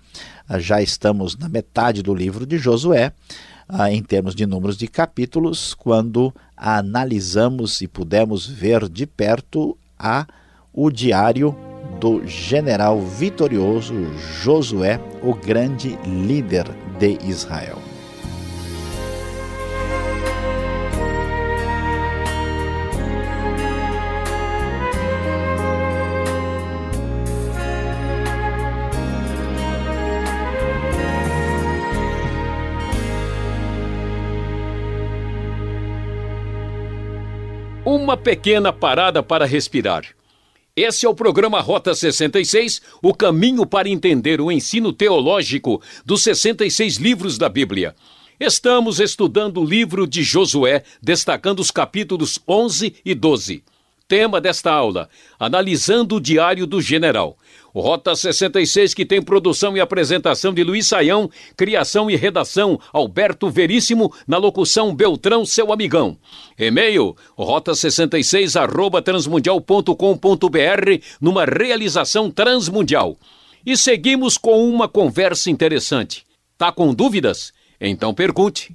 ah, 0.49 0.59
já 0.59 0.83
estamos 0.83 1.37
na 1.37 1.49
metade 1.49 2.03
do 2.03 2.15
livro 2.15 2.47
de 2.47 2.59
Josué, 2.59 3.13
ah, 3.69 3.91
em 3.93 4.03
termos 4.03 4.35
de 4.35 4.47
números 4.47 4.77
de 4.77 4.89
capítulos, 4.89 5.75
quando 5.75 6.35
analisamos 6.57 7.81
e 7.81 7.89
pudemos 7.89 8.47
ver 8.47 8.89
de 8.89 9.07
perto 9.07 9.77
a, 9.99 10.27
o 10.73 10.91
diário 10.91 11.57
do 12.01 12.27
general 12.27 13.01
vitorioso 13.01 13.95
Josué, 14.43 15.01
o 15.23 15.35
grande 15.35 15.99
líder 16.05 16.67
de 16.99 17.19
Israel. 17.25 17.88
Pequena 38.29 38.71
parada 38.71 39.23
para 39.23 39.47
respirar. 39.47 40.05
Esse 40.77 41.07
é 41.07 41.09
o 41.09 41.15
programa 41.15 41.63
Rota 41.63 41.95
66, 41.95 42.83
o 43.03 43.15
caminho 43.15 43.65
para 43.65 43.89
entender 43.89 44.39
o 44.39 44.53
ensino 44.53 44.93
teológico 44.93 45.81
dos 46.05 46.25
66 46.25 46.97
livros 46.97 47.39
da 47.39 47.49
Bíblia. 47.49 47.97
Estamos 48.39 49.01
estudando 49.01 49.63
o 49.63 49.65
livro 49.65 50.07
de 50.07 50.23
Josué, 50.23 50.83
destacando 51.01 51.61
os 51.61 51.71
capítulos 51.71 52.39
11 52.47 52.97
e 53.03 53.15
12. 53.15 53.65
Tema 54.09 54.41
desta 54.41 54.73
aula: 54.73 55.11
Analisando 55.39 56.17
o 56.17 56.21
Diário 56.21 56.67
do 56.67 56.81
General. 56.81 57.37
O 57.75 57.81
Rota 57.81 58.17
66, 58.17 58.95
que 58.95 59.05
tem 59.05 59.21
produção 59.21 59.77
e 59.77 59.81
apresentação 59.81 60.55
de 60.55 60.65
Luiz 60.65 60.87
Saião, 60.87 61.31
criação 61.55 62.11
e 62.11 62.17
redação 62.17 62.81
Alberto 62.91 63.51
Veríssimo, 63.51 64.11
na 64.27 64.39
locução 64.39 64.95
Beltrão, 64.95 65.45
seu 65.45 65.71
amigão. 65.71 66.17
E-mail 66.59 67.15
rota66 67.39 68.59
arroba 68.59 69.03
transmundial.com.br, 69.03 71.05
numa 71.21 71.45
realização 71.45 72.31
transmundial. 72.31 73.19
E 73.65 73.77
seguimos 73.77 74.39
com 74.39 74.69
uma 74.69 74.89
conversa 74.89 75.51
interessante. 75.51 76.25
Tá 76.57 76.73
com 76.73 76.95
dúvidas? 76.95 77.53
Então 77.79 78.15
pergunte. 78.15 78.75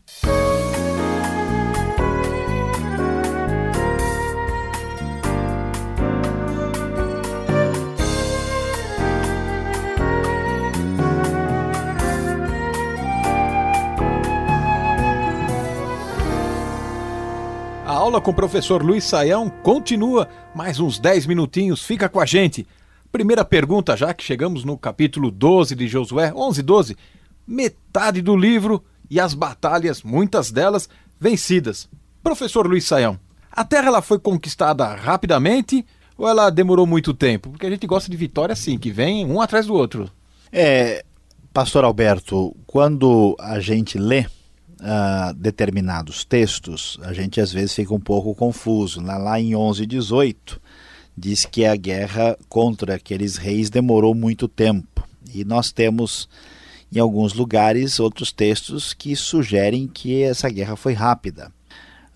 Aula 18.03 18.19
com 18.19 18.31
o 18.31 18.33
professor 18.33 18.83
Luiz 18.83 19.05
Saião 19.05 19.49
continua 19.49 20.27
mais 20.53 20.77
uns 20.77 20.99
10 20.99 21.25
minutinhos, 21.25 21.85
fica 21.85 22.09
com 22.09 22.19
a 22.19 22.25
gente. 22.25 22.67
Primeira 23.13 23.45
pergunta, 23.45 23.95
já 23.95 24.13
que 24.13 24.21
chegamos 24.21 24.65
no 24.65 24.77
capítulo 24.77 25.31
12 25.31 25.73
de 25.73 25.87
Josué, 25.87 26.33
11 26.35 26.59
e 26.59 26.63
12, 26.63 26.97
metade 27.47 28.21
do 28.21 28.35
livro 28.35 28.83
e 29.09 29.21
as 29.21 29.33
batalhas, 29.33 30.03
muitas 30.03 30.51
delas 30.51 30.89
vencidas. 31.17 31.87
Professor 32.21 32.67
Luiz 32.67 32.83
Saião, 32.83 33.17
a 33.49 33.63
terra 33.63 33.87
ela 33.87 34.01
foi 34.01 34.19
conquistada 34.19 34.85
rapidamente 34.95 35.85
ou 36.17 36.27
ela 36.27 36.49
demorou 36.49 36.85
muito 36.85 37.13
tempo? 37.13 37.51
Porque 37.51 37.67
a 37.67 37.69
gente 37.69 37.87
gosta 37.87 38.11
de 38.11 38.17
vitória 38.17 38.51
assim, 38.51 38.77
que 38.77 38.91
vem 38.91 39.25
um 39.25 39.39
atrás 39.39 39.65
do 39.65 39.75
outro. 39.75 40.11
É, 40.51 41.05
pastor 41.53 41.85
Alberto, 41.85 42.53
quando 42.67 43.33
a 43.39 43.61
gente 43.61 43.97
lê 43.97 44.25
uh, 44.83 45.33
determinados 45.33 46.25
textos, 46.25 46.99
a 47.01 47.13
gente 47.13 47.39
às 47.39 47.51
vezes 47.51 47.73
fica 47.73 47.93
um 47.93 47.99
pouco 47.99 48.35
confuso. 48.35 49.01
Lá, 49.01 49.17
lá 49.17 49.39
em 49.39 49.55
11 49.55 49.85
18 49.85 50.61
diz 51.17 51.45
que 51.45 51.65
a 51.65 51.75
guerra 51.75 52.37
contra 52.49 52.95
aqueles 52.95 53.37
reis 53.37 53.69
demorou 53.69 54.13
muito 54.13 54.47
tempo. 54.47 55.07
E 55.33 55.43
nós 55.45 55.71
temos 55.71 56.27
em 56.91 56.99
alguns 56.99 57.33
lugares 57.33 57.99
outros 57.99 58.31
textos 58.31 58.93
que 58.93 59.15
sugerem 59.15 59.87
que 59.87 60.21
essa 60.21 60.49
guerra 60.49 60.75
foi 60.75 60.93
rápida. 60.93 61.51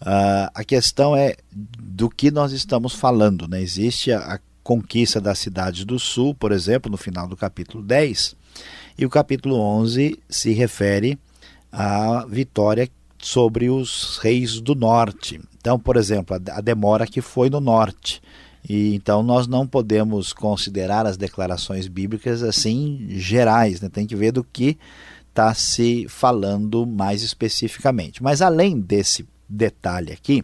Uh, 0.02 0.50
a 0.54 0.64
questão 0.64 1.16
é 1.16 1.36
do 1.52 2.10
que 2.10 2.30
nós 2.30 2.52
estamos 2.52 2.94
falando. 2.94 3.48
Né? 3.48 3.62
Existe 3.62 4.12
a, 4.12 4.20
a 4.36 4.40
conquista 4.62 5.22
das 5.22 5.40
cidades 5.40 5.86
do 5.86 5.98
sul, 5.98 6.36
por 6.36 6.52
exemplo, 6.52 6.92
no 6.92 6.98
final 6.98 7.28
do 7.28 7.38
capítulo 7.38 7.84
10, 7.84 8.36
e 8.98 9.06
o 9.06 9.10
capítulo 9.10 9.56
11 9.56 10.20
se 10.30 10.52
refere 10.52 11.18
à 11.72 12.26
vitória 12.28 12.90
sobre 13.20 13.70
os 13.70 14.20
reis 14.20 14.60
do 14.62 14.76
norte. 14.76 15.40
Então, 15.60 15.80
por 15.80 15.98
exemplo, 15.98 16.36
a, 16.36 16.58
a 16.58 16.62
demora 16.62 17.08
que 17.08 17.22
foi 17.22 17.50
no 17.50 17.60
norte. 17.60 18.22
E 18.70 18.96
então 18.96 19.24
nós 19.24 19.48
não 19.48 19.66
podemos 19.66 20.34
considerar 20.34 21.06
as 21.06 21.16
declarações 21.16 21.88
bíblicas 21.88 22.44
assim 22.44 23.06
gerais, 23.12 23.80
né? 23.80 23.90
tem 23.90 24.06
que 24.06 24.16
ver 24.16 24.32
do 24.32 24.44
que 24.44 24.78
está 25.30 25.54
se 25.54 26.08
falando 26.10 26.86
mais 26.86 27.22
especificamente. 27.22 28.22
Mas 28.22 28.42
além 28.42 28.80
desse 28.80 29.26
detalhe 29.48 30.12
aqui, 30.12 30.44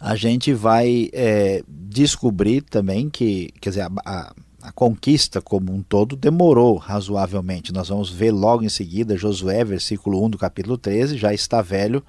a 0.00 0.16
gente 0.16 0.52
vai 0.52 1.10
é, 1.12 1.62
descobrir 1.68 2.62
também 2.62 3.10
que, 3.10 3.52
quer 3.60 3.68
dizer, 3.68 3.82
a, 3.82 3.90
a, 4.04 4.34
a, 4.62 4.72
conquista 4.72 5.40
como 5.40 5.72
um 5.72 5.82
todo 5.82 6.16
demorou 6.16 6.76
razoavelmente. 6.76 7.72
Nós 7.72 7.88
vamos 7.88 8.10
ver 8.10 8.30
logo 8.30 8.62
em 8.62 8.68
seguida, 8.68 9.16
Josué, 9.16 9.64
versículo 9.64 10.24
1 10.24 10.30
do 10.30 10.38
capítulo 10.38 10.76
13, 10.78 11.16
já 11.16 11.32
está 11.32 11.62
velho 11.62 12.02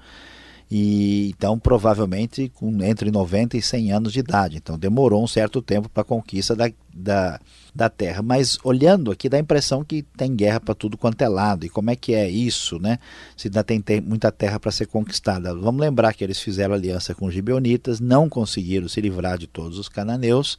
e 0.74 1.28
então 1.28 1.58
provavelmente 1.58 2.50
com 2.54 2.82
entre 2.82 3.10
90 3.10 3.58
e 3.58 3.62
100 3.62 3.92
anos 3.92 4.10
de 4.10 4.20
idade. 4.20 4.56
Então 4.56 4.78
demorou 4.78 5.22
um 5.22 5.26
certo 5.26 5.60
tempo 5.60 5.86
para 5.86 6.00
a 6.00 6.04
conquista 6.04 6.56
da, 6.56 6.72
da, 6.94 7.38
da 7.74 7.90
terra. 7.90 8.22
Mas 8.22 8.56
olhando 8.64 9.10
aqui 9.10 9.28
dá 9.28 9.36
a 9.36 9.40
impressão 9.40 9.84
que 9.84 10.02
tem 10.16 10.34
guerra 10.34 10.60
para 10.60 10.74
tudo 10.74 10.96
quanto 10.96 11.20
é 11.20 11.28
lado. 11.28 11.66
E 11.66 11.68
como 11.68 11.90
é 11.90 11.96
que 11.96 12.14
é 12.14 12.26
isso, 12.26 12.78
né? 12.78 12.98
Se 13.36 13.48
ainda 13.48 13.62
tem, 13.62 13.82
tem 13.82 14.00
muita 14.00 14.32
terra 14.32 14.58
para 14.58 14.72
ser 14.72 14.86
conquistada. 14.86 15.54
Vamos 15.54 15.78
lembrar 15.78 16.14
que 16.14 16.24
eles 16.24 16.40
fizeram 16.40 16.72
aliança 16.72 17.14
com 17.14 17.26
os 17.26 17.34
gibeonitas, 17.34 18.00
não 18.00 18.26
conseguiram 18.26 18.88
se 18.88 18.98
livrar 18.98 19.36
de 19.36 19.46
todos 19.46 19.78
os 19.78 19.90
cananeus, 19.90 20.58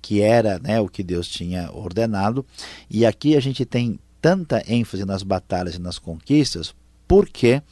que 0.00 0.20
era 0.20 0.58
né, 0.58 0.80
o 0.80 0.88
que 0.88 1.02
Deus 1.02 1.28
tinha 1.28 1.70
ordenado. 1.72 2.44
E 2.88 3.04
aqui 3.04 3.36
a 3.36 3.40
gente 3.40 3.64
tem 3.64 3.98
tanta 4.20 4.62
ênfase 4.70 5.04
nas 5.04 5.22
batalhas 5.22 5.76
e 5.76 5.80
nas 5.80 5.98
conquistas, 5.98 6.74
porque 7.08 7.62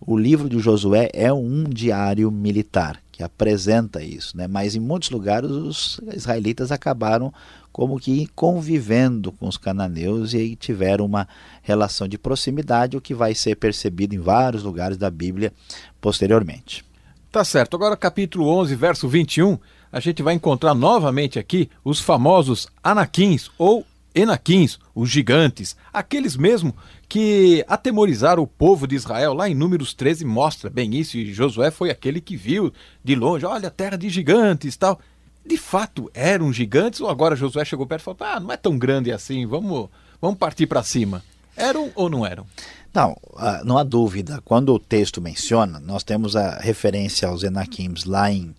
o 0.00 0.16
livro 0.16 0.48
de 0.48 0.58
Josué 0.58 1.10
é 1.12 1.32
um 1.32 1.64
diário 1.64 2.30
militar 2.30 3.00
que 3.12 3.22
apresenta 3.22 4.02
isso, 4.02 4.34
né? 4.34 4.48
mas 4.48 4.74
em 4.74 4.80
muitos 4.80 5.10
lugares 5.10 5.50
os 5.50 6.00
israelitas 6.14 6.72
acabaram 6.72 7.30
como 7.70 8.00
que 8.00 8.26
convivendo 8.34 9.30
com 9.30 9.46
os 9.46 9.58
cananeus 9.58 10.32
e 10.32 10.38
aí 10.38 10.56
tiveram 10.56 11.04
uma 11.04 11.28
relação 11.62 12.08
de 12.08 12.16
proximidade, 12.16 12.96
o 12.96 13.00
que 13.00 13.14
vai 13.14 13.34
ser 13.34 13.56
percebido 13.56 14.14
em 14.14 14.18
vários 14.18 14.62
lugares 14.62 14.96
da 14.96 15.10
Bíblia 15.10 15.52
posteriormente. 16.00 16.82
Tá 17.30 17.44
certo. 17.44 17.76
Agora, 17.76 17.96
capítulo 17.96 18.48
11, 18.48 18.74
verso 18.74 19.06
21, 19.06 19.58
a 19.92 20.00
gente 20.00 20.22
vai 20.22 20.34
encontrar 20.34 20.74
novamente 20.74 21.38
aqui 21.38 21.68
os 21.84 22.00
famosos 22.00 22.68
anaquins 22.82 23.50
ou 23.58 23.84
Enaquins, 24.14 24.78
os 24.94 25.08
gigantes, 25.08 25.76
aqueles 25.92 26.36
mesmo 26.36 26.74
que 27.08 27.64
atemorizaram 27.68 28.42
o 28.42 28.46
povo 28.46 28.86
de 28.86 28.96
Israel, 28.96 29.34
lá 29.34 29.48
em 29.48 29.54
Números 29.54 29.94
13 29.94 30.24
mostra 30.24 30.68
bem 30.68 30.94
isso, 30.96 31.16
e 31.16 31.32
Josué 31.32 31.70
foi 31.70 31.90
aquele 31.90 32.20
que 32.20 32.36
viu 32.36 32.72
de 33.04 33.14
longe, 33.14 33.46
olha, 33.46 33.70
terra 33.70 33.96
de 33.96 34.08
gigantes 34.08 34.76
tal. 34.76 35.00
De 35.46 35.56
fato, 35.56 36.10
eram 36.12 36.52
gigantes, 36.52 37.00
ou 37.00 37.08
agora 37.08 37.36
Josué 37.36 37.64
chegou 37.64 37.86
perto 37.86 38.02
e 38.02 38.04
falou, 38.04 38.18
ah, 38.20 38.40
não 38.40 38.52
é 38.52 38.56
tão 38.56 38.76
grande 38.78 39.10
assim, 39.10 39.46
vamos, 39.46 39.88
vamos 40.20 40.38
partir 40.38 40.66
para 40.66 40.82
cima. 40.82 41.22
Eram 41.56 41.90
ou 41.94 42.10
não 42.10 42.26
eram? 42.26 42.46
Não, 42.92 43.16
ah, 43.36 43.62
não 43.64 43.78
há 43.78 43.82
dúvida. 43.82 44.40
Quando 44.44 44.74
o 44.74 44.78
texto 44.78 45.20
menciona, 45.20 45.80
nós 45.80 46.02
temos 46.02 46.36
a 46.36 46.58
referência 46.58 47.28
aos 47.28 47.42
Enaquims 47.42 48.04
lá 48.04 48.30
em 48.30 48.54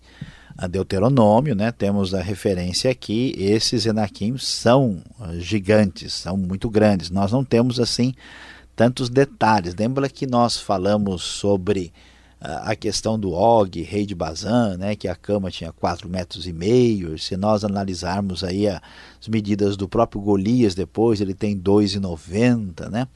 a 0.56 0.66
Deuteronômio, 0.66 1.54
né, 1.54 1.72
temos 1.72 2.14
a 2.14 2.20
referência 2.20 2.90
aqui, 2.90 3.34
esses 3.36 3.86
Enaquim 3.86 4.36
são 4.36 5.02
ah, 5.18 5.34
gigantes, 5.38 6.12
são 6.12 6.36
muito 6.36 6.68
grandes. 6.68 7.10
Nós 7.10 7.32
não 7.32 7.44
temos 7.44 7.80
assim 7.80 8.14
tantos 8.76 9.08
detalhes. 9.08 9.74
Lembra 9.74 10.08
que 10.08 10.26
nós 10.26 10.56
falamos 10.56 11.22
sobre 11.22 11.92
uh, 12.40 12.62
a 12.64 12.76
questão 12.76 13.18
do 13.18 13.32
Og, 13.32 13.82
rei 13.82 14.06
de 14.06 14.14
Bazan, 14.14 14.76
né, 14.76 14.96
que 14.96 15.08
a 15.08 15.14
cama 15.14 15.50
tinha 15.50 15.72
4 15.72 16.08
metros 16.08 16.46
e 16.46 16.52
meio. 16.52 17.18
Se 17.18 17.36
nós 17.36 17.64
analisarmos 17.64 18.42
aí 18.42 18.66
as 18.66 19.28
medidas 19.28 19.76
do 19.76 19.88
próprio 19.88 20.20
Golias 20.20 20.74
depois, 20.74 21.20
ele 21.20 21.34
tem 21.34 21.58
2,90, 21.58 22.88
né? 22.90 23.06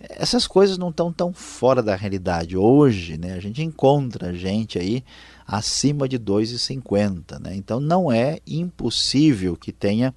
Essas 0.00 0.46
coisas 0.46 0.78
não 0.78 0.88
estão 0.88 1.12
tão 1.12 1.32
fora 1.32 1.82
da 1.82 1.94
realidade. 1.94 2.56
Hoje, 2.56 3.18
né, 3.18 3.34
a 3.34 3.40
gente 3.40 3.62
encontra 3.62 4.34
gente 4.34 4.78
aí 4.78 5.04
acima 5.50 6.08
de 6.08 6.16
2,50. 6.16 7.40
Né? 7.40 7.56
Então 7.56 7.80
não 7.80 8.12
é 8.12 8.38
impossível 8.46 9.56
que 9.56 9.72
tenha 9.72 10.14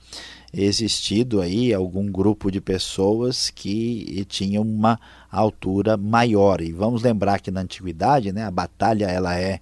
existido 0.54 1.42
aí 1.42 1.74
algum 1.74 2.12
grupo 2.12 2.52
de 2.52 2.62
pessoas 2.62 3.50
que 3.50 4.24
tinham 4.30 4.62
uma 4.62 5.00
altura 5.32 5.98
maior. 5.98 6.62
E 6.62 6.72
vamos 6.72 7.02
lembrar 7.02 7.40
que 7.40 7.50
na 7.50 7.62
antiguidade 7.62 8.32
né, 8.32 8.44
a 8.44 8.52
batalha 8.52 9.06
ela 9.06 9.36
é 9.36 9.60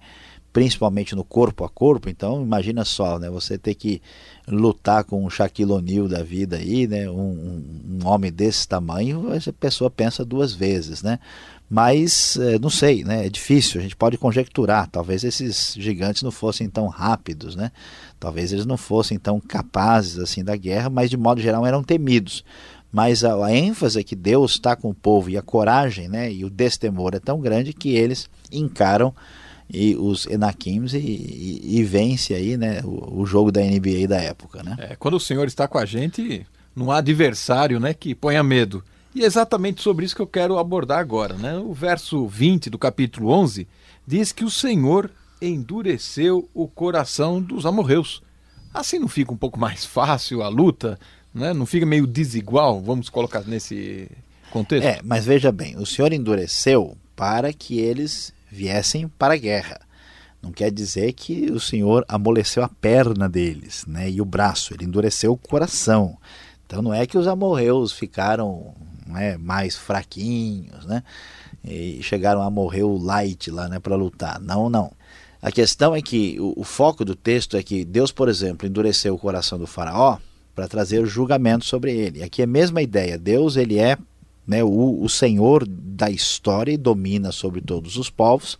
principalmente 0.52 1.16
no 1.16 1.24
corpo 1.24 1.64
a 1.64 1.68
corpo, 1.70 2.10
então 2.10 2.42
imagina 2.42 2.84
só, 2.84 3.18
né, 3.18 3.30
você 3.30 3.56
ter 3.56 3.74
que 3.74 4.02
lutar 4.46 5.02
com 5.02 5.24
um 5.24 5.30
Shaquille 5.30 5.72
O'Neal 5.72 6.06
da 6.06 6.22
vida 6.22 6.56
aí, 6.58 6.86
né, 6.86 7.08
um, 7.08 7.64
um, 8.02 8.06
homem 8.06 8.30
desse 8.30 8.68
tamanho, 8.68 9.28
a 9.32 9.52
pessoa 9.54 9.90
pensa 9.90 10.26
duas 10.26 10.52
vezes, 10.52 11.02
né, 11.02 11.18
mas 11.72 12.36
é, 12.36 12.58
não 12.58 12.68
sei, 12.68 13.02
né? 13.02 13.24
É 13.24 13.30
difícil, 13.30 13.80
a 13.80 13.82
gente 13.82 13.96
pode 13.96 14.18
conjecturar. 14.18 14.86
Talvez 14.88 15.24
esses 15.24 15.74
gigantes 15.78 16.22
não 16.22 16.30
fossem 16.30 16.68
tão 16.68 16.86
rápidos, 16.86 17.56
né? 17.56 17.72
Talvez 18.20 18.52
eles 18.52 18.66
não 18.66 18.76
fossem 18.76 19.18
tão 19.18 19.40
capazes 19.40 20.18
assim 20.18 20.44
da 20.44 20.54
guerra, 20.54 20.90
mas 20.90 21.08
de 21.08 21.16
modo 21.16 21.40
geral 21.40 21.64
eram 21.64 21.82
temidos. 21.82 22.44
Mas 22.92 23.24
a, 23.24 23.42
a 23.42 23.56
ênfase 23.56 23.98
é 23.98 24.04
que 24.04 24.14
Deus 24.14 24.50
está 24.50 24.76
com 24.76 24.90
o 24.90 24.94
povo 24.94 25.30
e 25.30 25.38
a 25.38 25.40
coragem, 25.40 26.10
né? 26.10 26.30
E 26.30 26.44
o 26.44 26.50
destemor 26.50 27.14
é 27.14 27.18
tão 27.18 27.40
grande 27.40 27.72
que 27.72 27.94
eles 27.94 28.28
encaram 28.52 29.14
e 29.72 29.96
os 29.96 30.26
Enakims 30.26 30.92
e, 30.92 30.98
e, 30.98 31.78
e 31.78 31.84
vence 31.84 32.34
aí, 32.34 32.54
né? 32.58 32.82
O, 32.84 33.22
o, 33.22 33.24
jogo 33.24 33.50
da 33.50 33.62
NBA 33.62 34.06
da 34.06 34.20
época, 34.20 34.62
né? 34.62 34.76
É, 34.78 34.96
quando 34.96 35.14
o 35.14 35.20
Senhor 35.20 35.46
está 35.46 35.66
com 35.66 35.78
a 35.78 35.86
gente, 35.86 36.46
não 36.76 36.92
há 36.92 36.98
adversário, 36.98 37.80
né? 37.80 37.94
Que 37.94 38.14
ponha 38.14 38.42
medo. 38.42 38.84
E 39.14 39.22
é 39.22 39.26
exatamente 39.26 39.82
sobre 39.82 40.04
isso 40.04 40.16
que 40.16 40.22
eu 40.22 40.26
quero 40.26 40.58
abordar 40.58 40.98
agora. 40.98 41.34
Né? 41.34 41.56
O 41.58 41.72
verso 41.72 42.26
20 42.26 42.70
do 42.70 42.78
capítulo 42.78 43.30
11 43.30 43.68
diz 44.06 44.32
que 44.32 44.44
o 44.44 44.50
Senhor 44.50 45.10
endureceu 45.40 46.48
o 46.54 46.66
coração 46.66 47.40
dos 47.40 47.66
amorreus. 47.66 48.22
Assim 48.72 48.98
não 48.98 49.08
fica 49.08 49.32
um 49.32 49.36
pouco 49.36 49.58
mais 49.58 49.84
fácil 49.84 50.42
a 50.42 50.48
luta? 50.48 50.98
Né? 51.34 51.52
Não 51.52 51.66
fica 51.66 51.84
meio 51.84 52.06
desigual? 52.06 52.80
Vamos 52.80 53.10
colocar 53.10 53.42
nesse 53.42 54.08
contexto? 54.50 54.86
É, 54.86 55.00
mas 55.04 55.26
veja 55.26 55.52
bem, 55.52 55.76
o 55.76 55.84
Senhor 55.84 56.12
endureceu 56.12 56.96
para 57.14 57.52
que 57.52 57.78
eles 57.78 58.32
viessem 58.50 59.08
para 59.08 59.34
a 59.34 59.38
guerra. 59.38 59.80
Não 60.40 60.50
quer 60.50 60.70
dizer 60.70 61.12
que 61.12 61.52
o 61.52 61.60
Senhor 61.60 62.04
amoleceu 62.08 62.64
a 62.64 62.68
perna 62.68 63.28
deles 63.28 63.84
né, 63.86 64.10
e 64.10 64.20
o 64.20 64.24
braço, 64.24 64.74
ele 64.74 64.84
endureceu 64.84 65.32
o 65.32 65.38
coração. 65.38 66.16
Então 66.66 66.82
não 66.82 66.92
é 66.92 67.06
que 67.06 67.18
os 67.18 67.26
amorreus 67.26 67.92
ficaram 67.92 68.74
né, 69.12 69.36
mais 69.36 69.76
fraquinhos, 69.76 70.84
né? 70.86 71.02
E 71.64 72.02
chegaram 72.02 72.42
a 72.42 72.50
morrer 72.50 72.82
o 72.82 72.96
light 72.98 73.50
lá, 73.50 73.68
né, 73.68 73.78
para 73.78 73.94
lutar. 73.94 74.40
Não, 74.40 74.68
não. 74.68 74.92
A 75.40 75.50
questão 75.50 75.94
é 75.94 76.02
que 76.02 76.38
o, 76.40 76.54
o, 76.56 76.64
foco 76.64 77.04
do 77.04 77.14
texto 77.14 77.56
é 77.56 77.62
que 77.62 77.84
Deus, 77.84 78.10
por 78.10 78.28
exemplo, 78.28 78.66
endureceu 78.66 79.14
o 79.14 79.18
coração 79.18 79.58
do 79.58 79.66
faraó 79.66 80.18
para 80.54 80.68
trazer 80.68 81.04
julgamento 81.06 81.64
sobre 81.64 81.92
ele. 81.92 82.22
Aqui 82.22 82.42
é 82.42 82.44
a 82.44 82.48
mesma 82.48 82.82
ideia. 82.82 83.18
Deus, 83.18 83.56
ele 83.56 83.78
é 83.78 83.96
né, 84.46 84.62
o, 84.62 85.02
o 85.02 85.08
Senhor 85.08 85.66
da 85.66 86.10
história 86.10 86.72
e 86.72 86.76
domina 86.76 87.32
sobre 87.32 87.60
todos 87.60 87.96
os 87.96 88.10
povos 88.10 88.58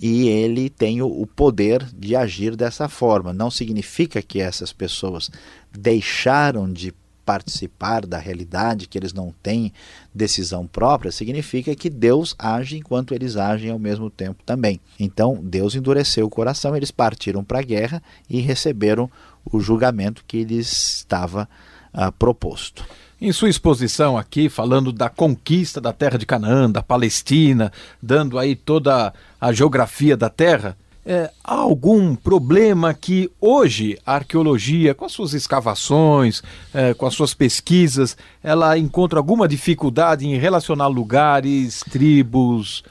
e 0.00 0.28
ele 0.28 0.68
tem 0.68 1.02
o 1.02 1.26
poder 1.26 1.84
de 1.96 2.16
agir 2.16 2.56
dessa 2.56 2.88
forma. 2.88 3.32
Não 3.32 3.50
significa 3.50 4.20
que 4.20 4.40
essas 4.40 4.72
pessoas 4.72 5.30
deixaram 5.72 6.72
de 6.72 6.92
participar 7.24 8.06
da 8.06 8.18
realidade, 8.18 8.86
que 8.86 8.98
eles 8.98 9.12
não 9.12 9.34
têm 9.42 9.72
decisão 10.14 10.66
própria, 10.66 11.10
significa 11.10 11.74
que 11.74 11.88
Deus 11.88 12.34
age 12.38 12.76
enquanto 12.76 13.14
eles 13.14 13.36
agem 13.36 13.70
ao 13.70 13.78
mesmo 13.78 14.10
tempo 14.10 14.42
também. 14.44 14.80
Então, 14.98 15.38
Deus 15.42 15.74
endureceu 15.74 16.26
o 16.26 16.30
coração, 16.30 16.76
eles 16.76 16.90
partiram 16.90 17.42
para 17.42 17.60
a 17.60 17.62
guerra 17.62 18.02
e 18.28 18.40
receberam 18.40 19.10
o 19.44 19.60
julgamento 19.60 20.24
que 20.26 20.44
lhes 20.44 20.96
estava 20.98 21.48
uh, 21.92 22.12
proposto. 22.12 22.84
Em 23.20 23.32
sua 23.32 23.48
exposição 23.48 24.18
aqui, 24.18 24.48
falando 24.48 24.92
da 24.92 25.08
conquista 25.08 25.80
da 25.80 25.92
terra 25.92 26.18
de 26.18 26.26
Canaã, 26.26 26.70
da 26.70 26.82
Palestina, 26.82 27.72
dando 28.02 28.38
aí 28.38 28.54
toda 28.54 29.14
a 29.40 29.52
geografia 29.52 30.16
da 30.16 30.28
terra, 30.28 30.76
é, 31.06 31.30
há 31.42 31.54
algum 31.54 32.14
problema 32.14 32.94
que 32.94 33.30
hoje 33.40 33.98
a 34.06 34.14
arqueologia, 34.14 34.94
com 34.94 35.04
as 35.04 35.12
suas 35.12 35.34
escavações, 35.34 36.42
é, 36.72 36.94
com 36.94 37.06
as 37.06 37.14
suas 37.14 37.34
pesquisas, 37.34 38.16
ela 38.42 38.78
encontra 38.78 39.18
alguma 39.18 39.46
dificuldade 39.46 40.26
em 40.26 40.38
relacionar 40.38 40.86
lugares, 40.86 41.84
tribos? 41.90 42.82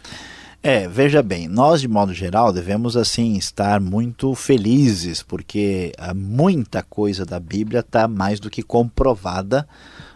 É, 0.62 0.88
veja 0.88 1.22
bem, 1.22 1.48
nós 1.48 1.82
de 1.82 1.90
modo 1.90 2.14
geral 2.14 2.54
devemos 2.54 2.96
assim 2.96 3.36
estar 3.36 3.82
muito 3.82 4.34
felizes 4.34 5.22
porque 5.22 5.92
ah, 5.98 6.14
muita 6.14 6.82
coisa 6.82 7.26
da 7.26 7.38
Bíblia 7.38 7.82
está 7.82 8.08
mais 8.08 8.40
do 8.40 8.50
que 8.50 8.64
comprovada 8.64 9.68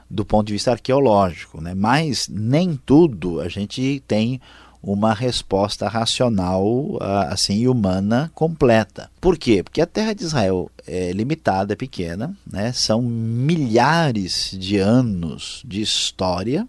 do 0.10 0.24
ponto 0.24 0.48
de 0.48 0.54
vista 0.54 0.72
arqueológico, 0.72 1.60
né? 1.60 1.74
Mas 1.76 2.30
nem 2.30 2.80
tudo 2.86 3.42
a 3.42 3.50
gente 3.50 4.02
tem 4.08 4.40
uma 4.82 5.14
resposta 5.14 5.88
racional 5.88 6.98
ah, 7.02 7.30
assim 7.32 7.68
humana 7.68 8.32
completa. 8.34 9.10
Por 9.20 9.38
quê? 9.38 9.64
Porque 9.64 9.82
a 9.82 9.86
terra 9.86 10.14
de 10.14 10.24
Israel 10.24 10.70
é 10.86 11.12
limitada, 11.12 11.74
é 11.74 11.76
pequena, 11.76 12.36
né? 12.46 12.72
São 12.72 13.02
milhares 13.02 14.56
de 14.58 14.78
anos 14.78 15.62
de 15.66 15.82
história 15.82 16.68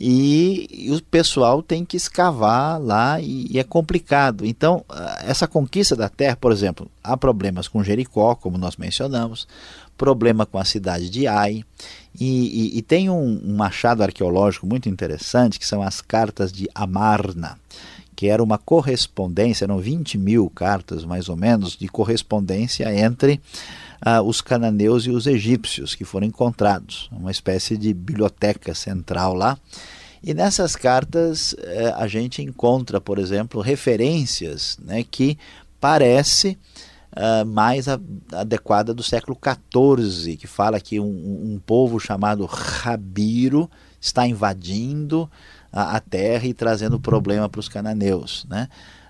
e, 0.00 0.88
o 0.92 1.02
pessoal 1.02 1.60
tem 1.60 1.84
que 1.84 1.96
escavar 1.96 2.80
lá 2.80 3.20
e, 3.20 3.48
e, 3.50 3.58
é 3.58 3.64
complicado. 3.64 4.46
Então, 4.46 4.84
ah, 4.88 5.18
essa 5.26 5.48
conquista 5.48 5.96
da 5.96 6.08
terra, 6.08 6.36
por 6.36 6.52
exemplo, 6.52 6.88
há 7.02 7.16
problemas 7.16 7.66
com 7.66 7.82
Jericó, 7.82 8.36
como 8.36 8.56
nós 8.56 8.76
mencionamos, 8.76 9.48
problema 9.98 10.46
com 10.46 10.56
a 10.56 10.64
cidade 10.64 11.10
de 11.10 11.26
Ai, 11.26 11.62
e, 12.18 12.78
e 12.78 12.82
tem 12.82 13.10
um, 13.10 13.40
um 13.44 13.62
achado 13.62 14.02
arqueológico 14.02 14.66
muito 14.66 14.88
interessante 14.88 15.58
que 15.58 15.66
são 15.66 15.82
as 15.82 16.00
cartas 16.00 16.50
de 16.50 16.68
Amarna 16.74 17.58
que 18.18 18.26
era 18.26 18.42
uma 18.42 18.58
correspondência, 18.58 19.64
eram 19.64 19.78
20 19.78 20.18
mil 20.18 20.50
cartas 20.50 21.04
mais 21.04 21.28
ou 21.28 21.36
menos, 21.36 21.76
de 21.76 21.86
correspondência 21.86 22.92
entre 22.92 23.40
ah, 24.00 24.20
os 24.22 24.40
cananeus 24.40 25.06
e 25.06 25.10
os 25.10 25.28
egípcios 25.28 25.94
que 25.94 26.04
foram 26.04 26.26
encontrados, 26.26 27.08
uma 27.12 27.30
espécie 27.30 27.76
de 27.76 27.94
biblioteca 27.94 28.74
central 28.74 29.34
lá. 29.34 29.56
E 30.20 30.34
nessas 30.34 30.74
cartas 30.74 31.54
eh, 31.60 31.94
a 31.96 32.08
gente 32.08 32.42
encontra, 32.42 33.00
por 33.00 33.20
exemplo, 33.20 33.60
referências 33.60 34.76
né, 34.82 35.04
que 35.08 35.38
parece 35.80 36.58
uh, 37.18 37.44
mais 37.44 37.88
a, 37.88 37.98
adequada 38.32 38.94
do 38.94 39.02
século 39.02 39.36
XIV, 39.36 40.36
que 40.36 40.46
fala 40.46 40.80
que 40.80 41.00
um, 41.00 41.04
um 41.04 41.60
povo 41.64 41.98
chamado 41.98 42.46
Rabiro 42.46 43.68
está 44.00 44.26
invadindo 44.26 45.28
a, 45.72 45.96
a 45.96 46.00
terra 46.00 46.46
e 46.46 46.54
trazendo 46.54 47.00
problema 47.00 47.48
para 47.48 47.58
os 47.60 47.68
cananeus. 47.68 48.46
Né? 48.48 48.68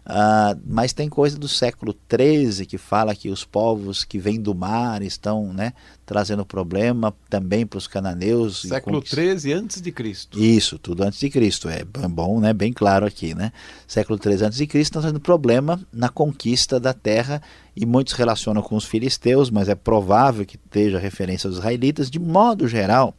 Uh, 0.09 0.59
mas 0.67 0.95
tem 0.95 1.07
coisa 1.07 1.39
do 1.39 1.47
século 1.47 1.95
XIII 2.11 2.65
que 2.65 2.79
fala 2.79 3.15
que 3.15 3.29
os 3.29 3.45
povos 3.45 4.05
que 4.05 4.19
vêm 4.19 4.41
do 4.41 4.55
mar 4.55 5.03
estão 5.03 5.53
né, 5.53 5.75
trazendo 6.07 6.47
problema 6.47 7.15
também 7.29 7.67
para 7.67 7.77
os 7.77 7.87
cananeus. 7.87 8.63
Século 8.63 9.05
XIII 9.05 9.53
antes 9.53 9.83
de 9.83 9.93
Cristo. 9.93 10.39
Isso, 10.41 10.79
tudo 10.79 11.03
antes 11.03 11.21
de 11.21 11.29
Cristo. 11.29 11.69
É 11.69 11.85
bom, 11.85 12.41
né, 12.41 12.55
bem 12.55 12.73
claro 12.73 13.05
aqui. 13.05 13.35
Né? 13.35 13.53
Século 13.87 14.19
XIII 14.19 14.47
antes 14.47 14.57
de 14.57 14.67
Cristo 14.67 14.93
estão 14.93 15.03
trazendo 15.03 15.21
problema 15.21 15.79
na 15.93 16.09
conquista 16.09 16.81
da 16.81 16.95
terra 16.95 17.43
e 17.77 17.85
muitos 17.85 18.15
relacionam 18.15 18.63
com 18.63 18.77
os 18.77 18.87
filisteus, 18.87 19.51
mas 19.51 19.69
é 19.69 19.75
provável 19.75 20.47
que 20.47 20.57
esteja 20.57 20.99
referência 20.99 21.49
aos 21.49 21.59
israelitas. 21.59 22.11
De 22.11 22.19
modo 22.19 22.67
geral, 22.67 23.15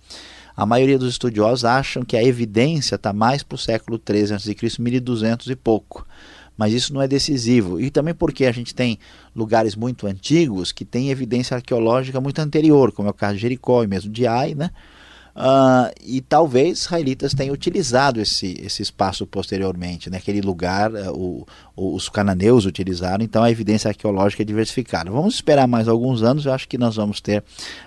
a 0.58 0.65
maioria 0.65 0.97
dos 0.97 1.12
estudiosos 1.12 1.65
acham 1.65 2.04
que 2.04 2.17
a 2.17 2.23
evidência 2.23 2.95
está 2.95 3.13
mais 3.13 3.43
para 3.43 3.56
o 3.56 3.60
século 3.60 4.02
XIII 4.04 4.34
a.C., 4.34 4.56
1200 4.80 5.47
e 5.52 5.56
pouco 5.56 6.04
mas 6.59 6.73
isso 6.73 6.93
não 6.93 7.01
é 7.01 7.07
decisivo. 7.07 7.79
E 7.79 7.89
também 7.89 8.13
porque 8.13 8.45
a 8.45 8.51
gente 8.51 8.75
tem 8.75 8.99
lugares 9.33 9.77
muito 9.77 10.05
antigos 10.05 10.73
que 10.73 10.83
têm 10.83 11.09
evidência 11.09 11.55
arqueológica 11.55 12.19
muito 12.19 12.39
anterior, 12.39 12.91
como 12.91 13.07
é 13.07 13.11
o 13.11 13.13
caso 13.13 13.35
de 13.35 13.41
Jericó 13.43 13.81
e 13.81 13.87
mesmo 13.87 14.11
de 14.11 14.27
Ai, 14.27 14.53
né? 14.53 14.69
Uh, 15.33 15.87
e 16.03 16.19
talvez 16.19 16.79
israelitas 16.79 17.33
tenham 17.33 17.53
utilizado 17.53 18.19
esse, 18.19 18.59
esse 18.61 18.81
espaço 18.81 19.25
posteriormente, 19.25 20.09
né? 20.09 20.17
aquele 20.17 20.41
lugar 20.41 20.91
o, 21.13 21.47
o, 21.77 21.95
os 21.95 22.09
cananeus 22.09 22.65
utilizaram, 22.65 23.23
então 23.23 23.41
a 23.41 23.49
evidência 23.49 23.87
arqueológica 23.87 24.43
é 24.43 24.45
diversificada. 24.45 25.09
Vamos 25.09 25.35
esperar 25.35 25.65
mais 25.65 25.87
alguns 25.87 26.23
anos, 26.23 26.45
eu 26.45 26.51
acho 26.51 26.67
que 26.67 26.77
nós 26.77 26.97
vamos 26.97 27.21
ter 27.21 27.41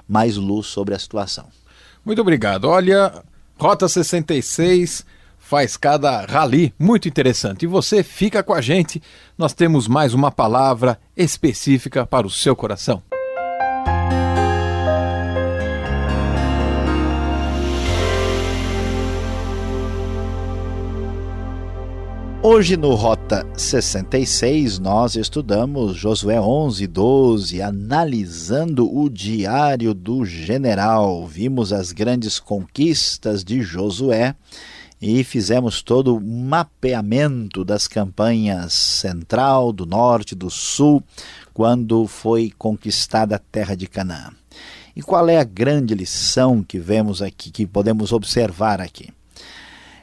mais 0.08 0.37
luz 0.37 0.68
sobre 0.68 0.94
a 0.94 0.98
situação. 0.98 1.44
Muito 2.02 2.22
obrigado. 2.22 2.64
Olha, 2.64 3.22
Rota 3.58 3.87
66 3.87 5.04
faz 5.53 5.77
cada 5.77 6.25
rally 6.25 6.73
muito 6.79 7.07
interessante. 7.07 7.65
E 7.65 7.67
você 7.67 8.03
fica 8.03 8.43
com 8.43 8.55
a 8.55 8.62
gente, 8.62 9.03
nós 9.37 9.53
temos 9.53 9.87
mais 9.87 10.15
uma 10.15 10.31
palavra 10.31 10.99
específica 11.15 12.07
para 12.07 12.27
o 12.27 12.31
seu 12.31 12.57
coração. 12.57 13.03
Hoje 22.43 22.79
no 22.79 22.95
Rota 22.95 23.47
66 23.55 24.79
nós 24.79 25.17
estudamos 25.17 25.95
Josué 25.95 26.41
11, 26.41 26.87
12, 26.87 27.61
analisando 27.61 28.91
o 28.91 29.11
diário 29.11 29.93
do 29.93 30.25
general. 30.25 31.27
Vimos 31.27 31.75
as 31.75 31.93
grandes 31.93 32.41
conquistas 32.41 33.45
de 33.45 33.61
Josué 33.61 34.35
e 35.03 35.25
fizemos 35.25 35.83
todo 35.83 36.17
o 36.17 36.21
mapeamento 36.21 37.65
das 37.65 37.88
campanhas 37.88 38.73
central, 38.73 39.73
do 39.73 39.85
norte, 39.85 40.33
do 40.33 40.49
sul, 40.49 41.03
quando 41.53 42.07
foi 42.07 42.53
conquistada 42.57 43.35
a 43.35 43.41
terra 43.41 43.75
de 43.75 43.88
Canaã. 43.88 44.31
E 44.95 45.03
qual 45.03 45.29
é 45.29 45.38
a 45.38 45.45
grande 45.45 45.93
lição 45.93 46.62
que 46.62 46.79
vemos 46.79 47.21
aqui, 47.21 47.51
que 47.51 47.67
podemos 47.67 48.12
observar 48.12 48.81
aqui? 48.81 49.09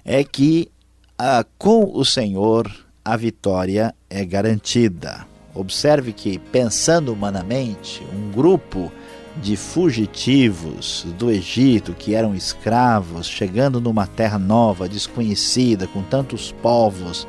É 0.04 0.22
que 0.22 0.70
ah, 1.18 1.46
com 1.58 1.96
o 1.98 2.04
Senhor 2.04 2.70
a 3.06 3.16
vitória 3.16 3.96
é 4.10 4.26
garantida. 4.26 5.26
Observe 5.56 6.12
que, 6.12 6.38
pensando 6.38 7.14
humanamente, 7.14 8.04
um 8.14 8.32
grupo 8.32 8.92
de 9.41 9.56
fugitivos 9.56 11.06
do 11.17 11.32
Egito 11.32 11.93
que 11.93 12.13
eram 12.13 12.36
escravos, 12.36 13.28
chegando 13.28 13.80
numa 13.80 14.06
terra 14.06 14.38
nova, 14.38 14.89
desconhecida, 14.89 15.88
com 15.88 16.04
tantos 16.04 16.52
povos 16.52 17.28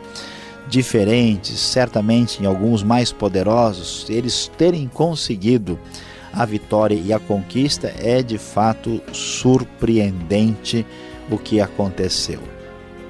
diferentes, 0.69 1.59
certamente 1.59 2.43
em 2.43 2.47
alguns 2.47 2.83
mais 2.83 3.13
poderosos, 3.13 4.07
eles 4.09 4.51
terem 4.57 4.87
conseguido 4.89 5.79
a 6.33 6.45
vitória 6.45 6.95
e 6.95 7.13
a 7.13 7.19
conquista 7.19 7.93
é 7.99 8.23
de 8.23 8.39
fato 8.39 9.01
surpreendente 9.13 10.87
o 11.31 11.37
que 11.37 11.61
aconteceu. 11.61 12.41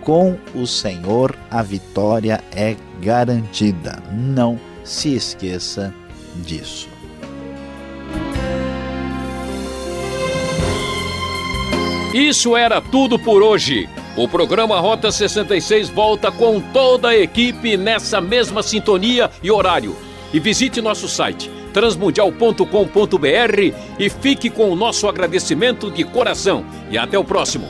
Com 0.00 0.38
o 0.54 0.66
Senhor 0.66 1.36
a 1.50 1.62
vitória 1.62 2.42
é 2.52 2.76
garantida. 3.00 4.02
Não 4.10 4.58
se 4.82 5.14
esqueça 5.14 5.94
disso. 6.44 6.89
Isso 12.12 12.57
era 12.57 12.81
tudo 12.81 13.18
por 13.18 13.40
hoje. 13.40 13.88
O 14.16 14.27
programa 14.27 14.81
Rota 14.81 15.12
66 15.12 15.90
volta 15.90 16.33
com 16.33 16.61
toda 16.61 17.11
a 17.11 17.16
equipe 17.16 17.77
nessa 17.77 18.20
mesma 18.20 18.64
sintonia 18.64 19.31
e 19.40 19.51
horário. 19.51 19.96
E 20.33 20.40
visite 20.40 20.81
nosso 20.81 21.09
site 21.09 21.51
transmundial.com.br 21.73 23.75
e 23.96 24.11
fique 24.11 24.51
com 24.51 24.70
o 24.70 24.77
nosso 24.77 25.07
agradecimento 25.07 25.88
de 25.88 26.03
coração. 26.03 26.64
E 26.90 26.99
até 26.99 27.16
o 27.16 27.23
próximo. 27.23 27.68